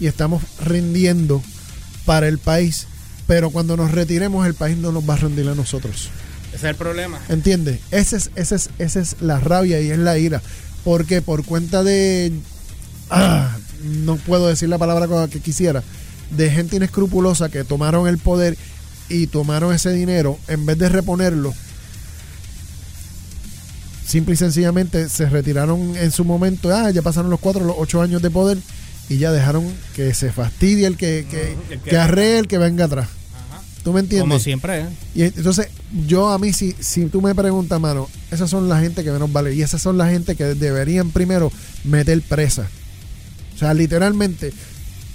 y 0.00 0.06
estamos 0.06 0.42
rindiendo 0.64 1.42
para 2.04 2.28
el 2.28 2.38
país, 2.38 2.86
pero 3.26 3.50
cuando 3.50 3.76
nos 3.76 3.90
retiremos 3.92 4.46
el 4.46 4.54
país 4.54 4.76
no 4.76 4.92
nos 4.92 5.08
va 5.08 5.14
a 5.14 5.18
rendir 5.18 5.48
a 5.48 5.54
nosotros. 5.54 6.10
Ese 6.48 6.56
es 6.56 6.64
el 6.64 6.76
problema. 6.76 7.20
¿Entiendes? 7.28 7.80
Ese 7.90 8.16
es, 8.16 8.30
ese 8.34 8.54
es, 8.54 8.70
esa 8.78 9.00
es 9.00 9.16
la 9.20 9.38
rabia 9.40 9.80
y 9.80 9.90
es 9.90 9.98
la 9.98 10.16
ira. 10.16 10.40
Porque 10.84 11.20
por 11.20 11.44
cuenta 11.44 11.82
de... 11.82 12.32
ah, 13.10 13.56
no 13.84 14.16
puedo 14.16 14.46
decir 14.48 14.68
la 14.68 14.78
palabra 14.78 15.28
que 15.28 15.40
quisiera. 15.40 15.82
De 16.30 16.50
gente 16.50 16.76
inescrupulosa 16.76 17.50
que 17.50 17.64
tomaron 17.64 18.08
el 18.08 18.18
poder 18.18 18.56
y 19.08 19.26
tomaron 19.28 19.74
ese 19.74 19.92
dinero, 19.92 20.38
en 20.48 20.66
vez 20.66 20.78
de 20.78 20.88
reponerlo, 20.88 21.54
simple 24.06 24.34
y 24.34 24.36
sencillamente 24.36 25.08
se 25.08 25.26
retiraron 25.28 25.96
en 25.96 26.10
su 26.12 26.24
momento. 26.24 26.74
Ah, 26.74 26.90
ya 26.90 27.02
pasaron 27.02 27.30
los 27.30 27.40
cuatro, 27.40 27.64
los 27.64 27.76
ocho 27.78 28.02
años 28.02 28.22
de 28.22 28.30
poder 28.30 28.58
y 29.08 29.18
ya 29.18 29.32
dejaron 29.32 29.66
que 29.94 30.14
se 30.14 30.32
fastidie 30.32 30.86
el 30.86 30.96
que, 30.96 31.26
que, 31.30 31.56
que- 31.68 31.78
que 31.90 31.96
arree 31.96 32.38
el 32.38 32.48
que 32.48 32.58
venga 32.58 32.84
atrás. 32.86 33.08
Ajá. 33.50 33.62
¿Tú 33.84 33.92
me 33.92 34.00
entiendes? 34.00 34.28
Como 34.28 34.38
siempre, 34.38 34.80
¿eh? 34.80 34.86
Y 35.14 35.22
entonces, 35.22 35.68
yo 36.06 36.30
a 36.30 36.38
mí, 36.38 36.52
si, 36.52 36.74
si 36.80 37.06
tú 37.06 37.20
me 37.22 37.34
preguntas, 37.34 37.80
mano, 37.80 38.08
esas 38.30 38.50
son 38.50 38.68
la 38.68 38.80
gente 38.80 39.04
que 39.04 39.10
menos 39.12 39.32
vale. 39.32 39.54
Y 39.54 39.62
esas 39.62 39.80
son 39.82 39.98
la 39.98 40.08
gente 40.08 40.34
que 40.36 40.44
deberían 40.54 41.10
primero 41.10 41.52
meter 41.84 42.20
presa. 42.22 42.68
O 43.54 43.58
sea, 43.58 43.74
literalmente, 43.74 44.52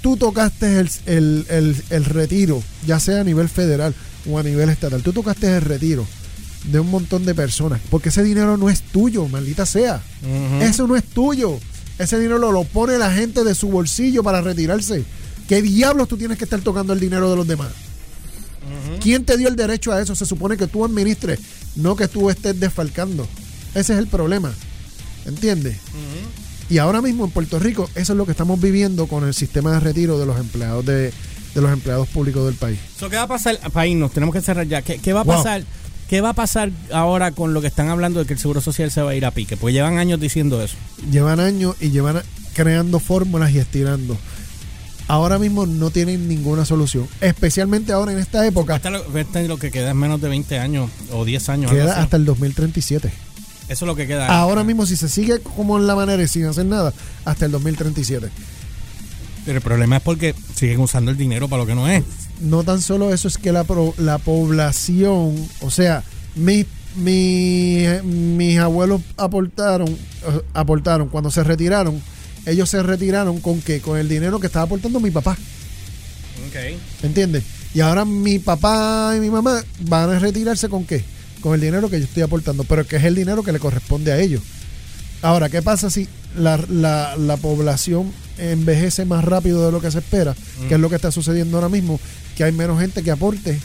tú 0.02 0.18
tocaste 0.18 0.80
el, 0.80 0.90
el- 1.06 1.46
el- 1.50 1.84
el 1.90 2.06
retiro, 2.06 2.62
ya 2.86 3.00
sea 3.00 3.22
a 3.22 3.24
nivel 3.24 3.50
federal 3.50 3.94
o 4.30 4.38
a 4.40 4.44
nivel 4.44 4.70
estatal. 4.70 5.02
Tú 5.04 5.14
tocaste 5.14 5.48
el 5.56 5.62
retiro 5.62 6.06
de 6.66 6.80
un 6.80 6.90
montón 6.92 7.26
de 7.26 7.34
personas. 7.36 7.82
Porque 7.90 8.10
ese 8.10 8.24
dinero 8.24 8.58
no 8.58 8.70
es 8.70 8.82
tuyo, 8.82 9.28
maldita 9.28 9.66
sea. 9.66 10.02
Eso 10.62 10.88
no 10.88 10.96
es 10.96 11.04
tuyo. 11.04 11.60
Ese 12.00 12.18
dinero 12.20 12.38
lo, 12.40 12.52
lo 12.52 12.64
pone 12.64 12.98
la 12.98 13.12
gente 13.14 13.44
de 13.44 13.54
su 13.56 13.70
bolsillo 13.70 14.24
para 14.24 14.42
retirarse. 14.42 15.04
¿Qué 15.48 15.62
diablos 15.62 16.08
tú 16.08 16.18
tienes 16.18 16.38
que 16.38 16.46
estar 16.46 16.62
tocando 16.62 16.94
el 16.94 17.00
dinero 17.00 17.30
de 17.30 17.36
los 17.36 17.48
demás? 17.48 17.70
¿Quién 19.02 19.26
te 19.26 19.38
dio 19.38 19.48
el 19.50 19.56
derecho 19.56 19.92
a 19.92 20.02
eso? 20.02 20.16
Se 20.16 20.26
supone 20.26 20.56
que 20.58 20.68
tú 20.68 20.86
administres, 20.86 21.40
no 21.76 21.96
que 21.96 22.08
tú 22.08 22.30
estés 22.30 22.60
desfalcando. 22.60 23.28
Ese 23.74 23.94
es 23.94 24.00
el 24.00 24.08
problema. 24.08 24.54
¿Entiendes? 25.26 25.78
Y 26.72 26.78
ahora 26.78 27.02
mismo 27.02 27.26
en 27.26 27.32
Puerto 27.32 27.60
Rico, 27.60 27.90
eso 27.96 28.14
es 28.14 28.18
lo 28.18 28.26
que 28.26 28.32
estamos 28.32 28.60
viviendo 28.62 29.06
con 29.08 29.26
el 29.26 29.34
sistema 29.34 29.74
de 29.74 29.82
retiro 29.82 30.18
de 30.18 30.26
los 30.26 30.40
empleados 30.40 30.86
de, 30.86 31.12
de 31.54 31.62
los 31.62 31.72
empleados 31.72 32.08
públicos 32.08 32.46
del 32.46 32.56
país. 32.56 32.80
So, 32.98 33.10
¿Qué 33.10 33.18
va 33.18 33.24
a 33.24 33.28
pasar? 33.28 33.60
Para 33.74 33.86
irnos, 33.88 34.12
tenemos 34.12 34.34
que 34.34 34.42
cerrar 34.42 34.66
ya. 34.66 34.82
¿Qué, 34.82 34.98
qué 35.00 35.12
va 35.12 35.22
a 35.22 35.24
Wow. 35.26 35.36
pasar? 35.36 35.64
¿Qué 36.08 36.22
va 36.22 36.30
a 36.30 36.34
pasar 36.34 36.72
ahora 36.92 37.32
con 37.32 37.54
lo 37.54 37.60
que 37.62 37.68
están 37.68 37.90
hablando 37.90 38.20
de 38.22 38.26
que 38.26 38.34
el 38.34 38.40
Seguro 38.40 38.62
Social 38.62 38.90
se 38.90 39.02
va 39.02 39.12
a 39.12 39.16
ir 39.16 39.26
a 39.26 39.32
pique? 39.32 39.58
Porque 39.58 39.74
llevan 39.74 39.98
años 39.98 40.20
diciendo 40.20 40.62
eso. 40.64 40.76
Llevan 41.12 41.40
años 41.42 41.76
y 41.82 41.90
llevan 41.92 42.22
creando 42.54 43.00
fórmulas 43.00 43.52
y 43.52 43.60
estirando. 43.60 44.18
Ahora 45.08 45.40
mismo 45.40 45.66
no 45.66 45.90
tienen 45.90 46.28
ninguna 46.30 46.64
solución. 46.64 47.08
Especialmente 47.20 47.92
ahora 47.92 48.14
en 48.14 48.20
esta 48.20 48.46
época. 48.48 48.76
Hasta 48.76 48.90
lo, 48.92 49.18
este 49.18 49.46
lo 49.48 49.58
que 49.58 49.72
queda 49.72 49.90
es 49.90 49.96
menos 49.96 50.22
de 50.22 50.30
20 50.30 50.58
años 50.60 50.90
o 51.12 51.26
10 51.26 51.50
años. 51.50 51.72
Queda 51.72 52.02
hasta 52.02 52.16
el 52.18 52.24
2037. 52.26 53.12
Eso 53.72 53.86
es 53.86 53.88
lo 53.88 53.96
que 53.96 54.06
queda. 54.06 54.28
Ahora 54.28 54.64
mismo, 54.66 54.86
si 54.86 54.98
se 54.98 55.08
sigue 55.08 55.40
como 55.40 55.78
en 55.78 55.88
la 55.88 55.96
manera 55.96 56.22
y 56.22 56.28
sin 56.28 56.46
hacer 56.46 56.66
nada, 56.66 56.94
hasta 57.24 57.46
el 57.46 57.52
2037. 57.54 58.28
Pero 59.46 59.58
el 59.58 59.64
problema 59.64 59.98
es 59.98 60.04
porque 60.04 60.36
siguen 60.56 60.82
usando 60.82 61.10
el 61.10 61.18
dinero 61.18 61.48
para 61.48 61.62
lo 61.64 61.68
que 61.68 61.74
no 61.76 61.88
es. 61.88 62.04
no 62.42 62.64
tan 62.64 62.82
solo 62.82 63.14
eso, 63.14 63.28
es 63.28 63.38
que 63.38 63.52
la, 63.52 63.64
pro- 63.64 63.94
la 63.98 64.18
población, 64.18 65.36
o 65.62 65.72
sea, 65.72 66.04
mi, 66.36 66.66
mi- 66.96 67.86
mis 68.04 68.60
abuelos 68.60 69.02
aportaron, 69.18 69.88
eh, 69.90 70.42
aportaron, 70.54 71.08
cuando 71.08 71.32
se 71.32 71.44
retiraron, 71.44 72.02
ellos 72.46 72.70
se 72.70 72.84
retiraron 72.84 73.40
con 73.40 73.62
qué? 73.62 73.80
Con 73.80 73.98
el 73.98 74.10
dinero 74.10 74.40
que 74.40 74.48
estaba 74.48 74.66
aportando 74.66 75.00
mi 75.00 75.12
papá, 75.12 75.38
¿entiendes? 77.04 77.44
Y 77.74 77.80
ahora 77.80 78.04
mi 78.06 78.38
papá 78.40 79.14
y 79.16 79.20
mi 79.22 79.30
mamá 79.30 79.64
van 79.82 80.10
a 80.10 80.20
retirarse 80.20 80.68
con 80.68 80.84
qué? 80.86 81.04
Con 81.42 81.54
el 81.56 81.62
dinero 81.62 81.90
que 81.90 82.00
yo 82.00 82.06
estoy 82.06 82.24
aportando, 82.24 82.64
pero 82.64 82.86
que 82.86 82.96
es 82.98 83.04
el 83.04 83.16
dinero 83.16 83.44
que 83.44 83.52
le 83.52 83.60
corresponde 83.60 84.12
a 84.12 84.20
ellos. 84.20 84.42
Ahora, 85.22 85.50
¿qué 85.50 85.62
pasa 85.62 85.90
si 85.90 86.08
la, 86.38 86.58
la- 86.70 87.16
la 87.18 87.38
población 87.38 88.12
envejece 88.38 89.06
más 89.06 89.24
rápido 89.24 89.66
de 89.66 89.72
lo 89.72 89.82
que 89.82 89.92
se 89.92 90.00
espera? 90.00 90.36
Que 90.68 90.76
es 90.76 90.80
lo 90.80 90.90
que 90.90 90.96
está 90.96 91.12
sucediendo 91.12 91.58
ahora 91.58 91.70
mismo, 91.70 92.00
que 92.36 92.44
hay 92.44 92.52
menos 92.52 92.80
gente 92.80 93.04
que 93.04 93.12
aporte 93.12 93.60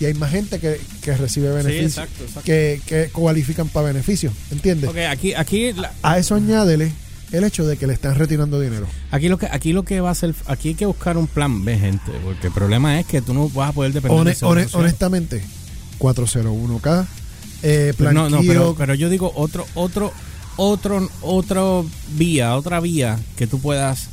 y 0.00 0.04
hay 0.06 0.14
más 0.14 0.30
gente 0.30 0.58
que, 0.58 0.80
que 1.02 1.16
recibe 1.16 1.50
beneficios, 1.50 1.92
exacto, 1.92 2.22
exacto. 2.24 2.42
Que, 2.44 2.80
que 2.86 3.08
cualifican 3.12 3.68
para 3.68 3.88
beneficios, 3.88 4.32
¿entiendes? 4.50 4.90
Ok, 4.90 4.96
aquí, 5.10 5.34
aquí, 5.34 5.72
la- 5.74 5.92
A 6.02 6.18
eso 6.18 6.34
añádele 6.34 6.92
el 7.30 7.44
hecho 7.44 7.66
de 7.66 7.76
que 7.76 7.86
le 7.86 7.92
están 7.94 8.14
retirando 8.16 8.58
dinero. 8.60 8.86
aquí 9.10 9.28
lo 9.28 9.38
que 9.38 9.46
aquí 9.50 9.72
lo 9.72 9.84
que 9.84 10.00
va 10.00 10.10
a 10.10 10.14
ser, 10.14 10.34
aquí 10.46 10.68
hay 10.70 10.74
que 10.74 10.86
buscar 10.86 11.16
un 11.16 11.26
plan 11.26 11.64
B, 11.64 11.78
gente, 11.78 12.10
porque 12.24 12.48
el 12.48 12.52
problema 12.52 12.98
es 13.00 13.06
que 13.06 13.20
tú 13.22 13.32
no 13.34 13.48
vas 13.50 13.70
a 13.70 13.72
poder 13.72 13.92
depender 13.92 14.18
Hone- 14.18 14.24
del 14.30 14.36
Seguro 14.36 14.60
hone- 14.60 14.64
Social. 14.64 14.80
honestamente, 14.82 15.42
401k, 15.98 17.06
eh, 17.62 17.92
Pero 17.96 18.12
no, 18.12 18.28
no, 18.30 18.40
pero, 18.46 18.74
pero 18.76 18.94
yo 18.94 19.08
digo 19.08 19.32
otro, 19.36 19.66
otro, 19.74 20.12
otro, 20.56 21.08
otro 21.22 21.86
vía, 22.16 22.56
otra 22.56 22.80
vía 22.80 23.18
que 23.36 23.46
tú 23.46 23.58
puedas 23.60 24.08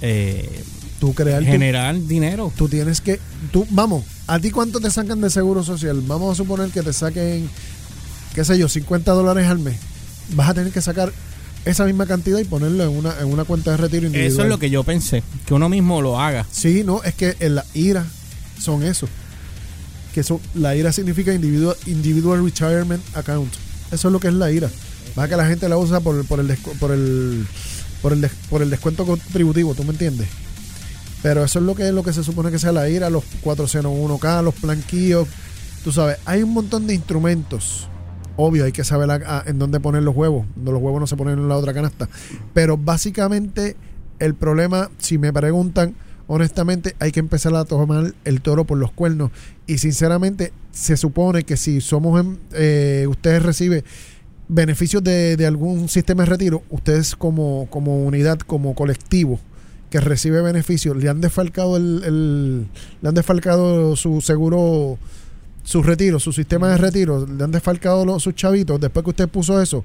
eh, 0.00 0.62
tú 1.00 1.14
crear 1.14 1.40
tu- 1.42 1.46
generar 1.50 1.98
dinero. 2.06 2.52
tú 2.56 2.68
tienes 2.68 3.00
que, 3.00 3.18
tú, 3.52 3.66
vamos, 3.70 4.04
¿a 4.26 4.38
ti 4.38 4.50
cuánto 4.50 4.80
te 4.80 4.90
sacan 4.90 5.20
de 5.20 5.30
seguro 5.30 5.62
social? 5.64 6.00
Vamos 6.06 6.32
a 6.32 6.34
suponer 6.34 6.70
que 6.70 6.82
te 6.82 6.92
saquen, 6.92 7.48
qué 8.34 8.44
sé 8.44 8.58
yo, 8.58 8.68
50 8.68 9.12
dólares 9.12 9.46
al 9.48 9.58
mes. 9.58 9.76
Vas 10.34 10.50
a 10.50 10.54
tener 10.54 10.72
que 10.72 10.82
sacar 10.82 11.12
esa 11.64 11.84
misma 11.84 12.06
cantidad 12.06 12.38
y 12.38 12.44
ponerlo 12.44 12.84
en 12.84 12.90
una, 12.90 13.18
en 13.20 13.26
una 13.26 13.44
cuenta 13.44 13.72
de 13.72 13.76
retiro 13.78 14.06
individual. 14.06 14.32
Eso 14.32 14.42
es 14.42 14.48
lo 14.48 14.58
que 14.58 14.70
yo 14.70 14.84
pensé, 14.84 15.22
que 15.46 15.54
uno 15.54 15.68
mismo 15.68 16.00
lo 16.02 16.20
haga. 16.20 16.46
Sí, 16.50 16.82
no, 16.84 17.02
es 17.02 17.14
que 17.14 17.36
en 17.40 17.54
la 17.56 17.64
IRA 17.74 18.06
son 18.60 18.82
eso. 18.82 19.08
Que 20.16 20.24
la 20.54 20.74
IRA 20.74 20.92
significa 20.92 21.34
individual, 21.34 21.76
individual 21.84 22.42
Retirement 22.42 23.02
Account. 23.14 23.52
Eso 23.92 24.08
es 24.08 24.12
lo 24.12 24.18
que 24.18 24.28
es 24.28 24.32
la 24.32 24.50
IRA. 24.50 24.70
Va 25.18 25.28
que 25.28 25.36
la 25.36 25.44
gente 25.44 25.68
la 25.68 25.76
usa 25.76 26.00
por, 26.00 26.24
por, 26.24 26.40
el, 26.40 26.56
por, 26.80 26.90
el, 26.90 27.46
por, 28.00 28.14
el, 28.14 28.30
por 28.48 28.62
el 28.62 28.70
descuento 28.70 29.04
contributivo, 29.04 29.74
¿tú 29.74 29.84
me 29.84 29.90
entiendes? 29.90 30.26
Pero 31.22 31.44
eso 31.44 31.58
es 31.58 31.66
lo 31.66 31.74
que 31.74 31.86
es 31.86 31.92
lo 31.92 32.02
que 32.02 32.14
se 32.14 32.24
supone 32.24 32.50
que 32.50 32.58
sea 32.58 32.72
la 32.72 32.88
IRA, 32.88 33.10
los 33.10 33.24
401k, 33.44 34.42
los 34.42 34.54
planquillos. 34.54 35.28
Tú 35.84 35.92
sabes, 35.92 36.16
hay 36.24 36.42
un 36.42 36.54
montón 36.54 36.86
de 36.86 36.94
instrumentos. 36.94 37.86
Obvio, 38.36 38.64
hay 38.64 38.72
que 38.72 38.84
saber 38.84 39.22
en 39.44 39.58
dónde 39.58 39.80
poner 39.80 40.02
los 40.02 40.16
huevos. 40.16 40.46
Los 40.56 40.80
huevos 40.80 40.98
no 40.98 41.06
se 41.06 41.16
ponen 41.16 41.38
en 41.40 41.48
la 41.50 41.58
otra 41.58 41.74
canasta. 41.74 42.08
Pero 42.54 42.78
básicamente, 42.78 43.76
el 44.18 44.34
problema, 44.34 44.88
si 44.96 45.18
me 45.18 45.30
preguntan, 45.30 45.94
honestamente, 46.26 46.94
hay 46.98 47.12
que 47.12 47.20
empezar 47.20 47.54
a 47.54 47.64
tomar 47.64 48.14
el 48.24 48.40
toro 48.40 48.64
por 48.64 48.78
los 48.78 48.92
cuernos. 48.92 49.30
Y 49.66 49.78
sinceramente, 49.78 50.52
se 50.72 50.96
supone 50.96 51.44
que 51.44 51.56
si 51.56 51.80
somos, 51.80 52.20
en- 52.20 52.38
eh, 52.52 53.06
ustedes 53.08 53.42
reciben 53.42 53.84
beneficios 54.48 55.02
de, 55.02 55.36
de 55.36 55.46
algún 55.46 55.88
sistema 55.88 56.22
de 56.24 56.30
retiro, 56.30 56.62
ustedes 56.70 57.16
como, 57.16 57.66
como 57.70 58.04
unidad, 58.04 58.38
como 58.38 58.74
colectivo 58.74 59.40
que 59.90 60.00
recibe 60.00 60.40
beneficios, 60.42 60.96
le 60.96 61.08
han 61.08 61.20
desfalcado 61.20 61.76
el, 61.76 62.62
le 63.00 63.08
han 63.08 63.14
desfalcado 63.14 63.94
su 63.94 64.20
seguro, 64.20 64.98
su 65.62 65.82
retiro, 65.82 66.18
su 66.18 66.32
sistema 66.32 66.68
de 66.70 66.76
retiro, 66.78 67.24
le 67.26 67.44
han 67.44 67.52
desfalcado 67.52 68.04
los, 68.04 68.22
sus 68.22 68.34
chavitos, 68.34 68.80
después 68.80 69.04
que 69.04 69.10
usted 69.10 69.28
puso 69.28 69.62
eso, 69.62 69.84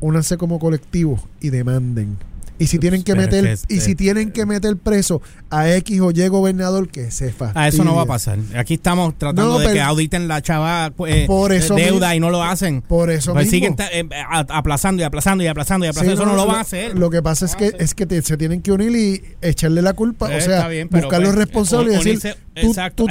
únanse 0.00 0.36
como 0.36 0.58
colectivo 0.58 1.20
y 1.40 1.50
demanden. 1.50 2.16
Y 2.56 2.68
si 2.68 2.78
tienen 2.78 3.02
que 3.02 3.14
meter, 3.16 3.44
es 3.46 3.66
que 3.66 3.74
y 3.74 3.78
este- 3.78 3.90
si 3.90 3.94
tienen 3.96 4.30
que 4.30 4.46
meter 4.46 4.76
preso 4.76 5.20
a 5.50 5.68
X 5.74 6.00
o 6.00 6.12
Y 6.12 6.28
gobernador 6.28 6.88
que 6.88 7.10
se 7.10 7.32
fastidie. 7.32 7.60
Ah, 7.64 7.68
eso 7.68 7.82
no 7.82 7.96
va 7.96 8.02
a 8.02 8.06
pasar. 8.06 8.38
Aquí 8.56 8.74
estamos 8.74 9.18
tratando 9.18 9.54
No, 9.54 9.58
de 9.58 9.72
que 9.72 9.80
auditen 9.80 10.28
la 10.28 10.40
chava 10.40 10.92
eh, 11.08 11.24
Por 11.26 11.52
eso 11.52 11.74
deuda 11.74 12.10
mismo- 12.10 12.14
y 12.14 12.20
no 12.20 12.30
lo 12.30 12.42
hacen. 12.44 12.80
Por 12.80 13.10
eso 13.10 13.32
Pues 13.32 13.50
mismo. 13.52 13.74
siguen 13.74 13.76
eh, 13.92 14.08
a- 14.28 14.46
aplazando 14.56 15.02
y 15.02 15.04
aplazando 15.04 15.42
y 15.42 15.48
aplazando 15.48 15.84
y 15.84 15.88
aplazando. 15.88 16.12
Sí, 16.12 16.22
eso 16.22 16.26
no, 16.26 16.36
lo 16.36 16.42
lo- 16.42 16.46
van 16.46 16.58
a 16.58 16.60
hacer. 16.60 16.96
Lo 16.96 17.10
que 17.10 17.22
pasa 17.22 17.44
es 17.44 17.56
que 17.56 17.72
es 17.78 17.94
que 17.94 18.06
te- 18.06 18.22
se 18.22 18.36
tienen 18.36 18.62
que 18.62 18.70
unir 18.70 18.94
y 18.94 19.22
echarle 19.42 19.82
la 19.82 19.94
culpa, 19.94 20.32
Eh, 20.32 20.38
o 20.38 20.40
sea, 20.40 20.68
bien, 20.68 20.88
buscar 20.90 21.20
los 21.20 21.34
responsables 21.34 22.06
y 22.06 22.10
decir, 22.14 22.36
tú, 22.54 22.72
tú, 22.94 23.06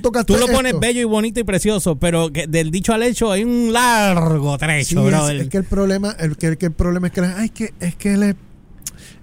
toca- 0.00 0.24
tú 0.24 0.36
lo 0.38 0.46
pones 0.46 0.70
esto. 0.70 0.80
bello 0.80 1.00
y 1.02 1.04
bonito 1.04 1.38
y 1.40 1.44
precioso, 1.44 1.96
pero 1.96 2.32
que 2.32 2.46
del 2.46 2.70
dicho 2.70 2.94
al 2.94 3.02
hecho 3.02 3.30
hay 3.30 3.44
un 3.44 3.72
largo 3.74 4.54
Sí, 4.54 4.58
trecho, 4.58 5.00
es, 5.00 5.06
brother. 5.06 5.36
es 5.42 5.48
que 5.48 5.58
el 5.58 5.64
problema, 5.64 6.16
el 6.18 6.36
que, 6.38 6.46
el 6.46 6.56
que 6.58 6.66
el 6.66 6.72
problema 6.72 7.08
es 7.08 7.12
que, 7.12 7.20
ay, 7.20 7.50
que 7.50 7.74
es 7.80 7.94
que 7.94 8.14
él 8.14 8.22
es, 8.22 8.34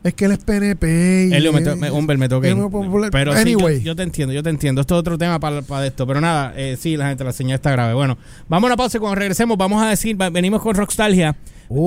es 0.04 0.14
que 0.14 0.26
él 0.26 0.32
es 0.32 0.40
PNP. 0.40 1.28
y 1.32 1.34
Elio, 1.34 1.54
me, 1.54 1.62
to- 1.62 1.76
me- 1.76 1.90
toqué. 2.30 2.56
popular. 2.56 3.10
Pero 3.12 3.34
sí, 3.34 3.40
anyway, 3.42 3.78
yo, 3.80 3.86
yo 3.88 3.96
te 3.96 4.04
entiendo, 4.04 4.34
yo 4.34 4.44
te 4.44 4.50
entiendo. 4.50 4.82
Esto 4.82 4.96
es 4.96 5.00
otro 5.00 5.18
tema 5.18 5.40
para, 5.40 5.62
para 5.62 5.86
esto. 5.88 6.06
Pero 6.08 6.22
nada, 6.22 6.54
eh, 6.56 6.78
sí, 6.80 6.98
la 6.98 7.08
gente, 7.10 7.24
la 7.24 7.32
señal 7.34 7.56
está 7.56 7.72
grave. 7.72 7.94
Bueno, 7.94 8.18
vamos 8.50 8.68
a 8.68 8.68
una 8.68 8.78
pausa 8.78 8.98
y 8.98 9.00
cuando 9.00 9.16
regresemos 9.16 9.58
vamos 9.58 9.82
a 9.84 9.90
decir, 9.90 10.16
venimos 10.16 10.62
con 10.62 10.76
Rockstalgia. 10.76 11.36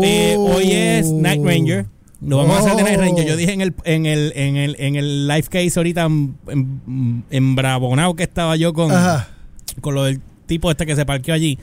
Eh, 0.03 0.35
Oh. 0.39 0.55
hoy 0.57 0.73
es 0.73 1.11
Night 1.11 1.43
Ranger. 1.45 1.87
Lo 2.23 2.39
vamos 2.39 2.57
a 2.57 2.61
hacer 2.61 2.77
de 2.77 2.83
Night 2.83 2.99
Oh. 2.99 3.03
Ranger. 3.03 3.27
Yo 3.27 3.37
dije 3.37 3.53
en 3.53 3.61
el, 3.61 3.75
en 3.85 4.07
el, 4.07 4.33
en 4.35 4.57
el, 4.57 4.77
en 4.79 4.97
el 4.97 5.29
live 5.29 5.45
case 5.51 5.73
ahorita 5.79 6.05
en, 6.07 6.37
en, 6.49 7.25
en 7.31 7.55
Bravonao 7.55 8.15
que 8.17 8.23
estaba 8.23 8.57
yo 8.57 8.73
con, 8.73 8.91
Ajá. 8.91 9.29
con 9.81 9.95
lo 9.95 10.05
del 10.05 10.21
tipo 10.47 10.71
este 10.71 10.87
que 10.87 10.97
se 10.97 11.05
parqueó 11.05 11.35
allí. 11.35 11.59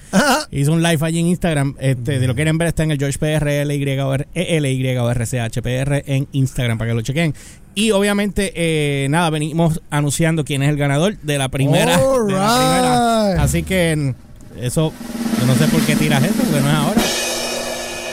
Hizo 0.52 0.72
un 0.74 0.84
live 0.84 1.00
allí 1.02 1.20
en 1.20 1.28
Instagram. 1.28 1.76
Este, 1.80 2.20
si 2.20 2.28
lo 2.28 2.36
quieren 2.36 2.58
ver, 2.58 2.68
está 2.70 2.84
en 2.84 2.92
el 2.92 2.98
George 3.00 3.18
PR, 3.18 3.66
LY 3.66 4.00
o 4.00 4.14
R- 4.14 4.28
ELY 4.34 4.98
o 4.98 5.10
RCHPR 5.14 6.04
en 6.06 6.28
Instagram 6.34 6.78
para 6.78 6.92
que 6.92 6.96
lo 6.96 7.02
chequen. 7.02 7.34
Y 7.76 7.90
obviamente, 7.92 8.54
eh, 8.56 9.08
nada, 9.10 9.30
venimos 9.32 9.82
anunciando 9.90 10.46
quién 10.46 10.62
es 10.62 10.70
el 10.70 10.78
ganador 10.78 11.18
de 11.18 11.38
la 11.40 11.50
primera. 11.50 11.98
De 11.98 12.04
la 12.04 12.26
primera. 12.26 13.42
Así 13.42 13.64
que 13.64 14.14
eso, 14.62 14.94
yo 15.40 15.46
no 15.48 15.56
sé 15.56 15.66
por 15.68 15.82
qué 15.82 15.96
tiras 15.96 16.24
eso, 16.24 16.34
porque 16.36 16.62
no 16.62 16.68
es 16.70 16.74
ahora. 16.76 17.02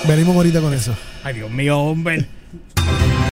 Venimos 0.08 0.34
ahorita 0.34 0.60
con 0.62 0.72
eso. 0.72 0.96
Ay, 1.22 1.34
Dios 1.34 1.50
mío, 1.50 1.78
hombre. 1.78 2.26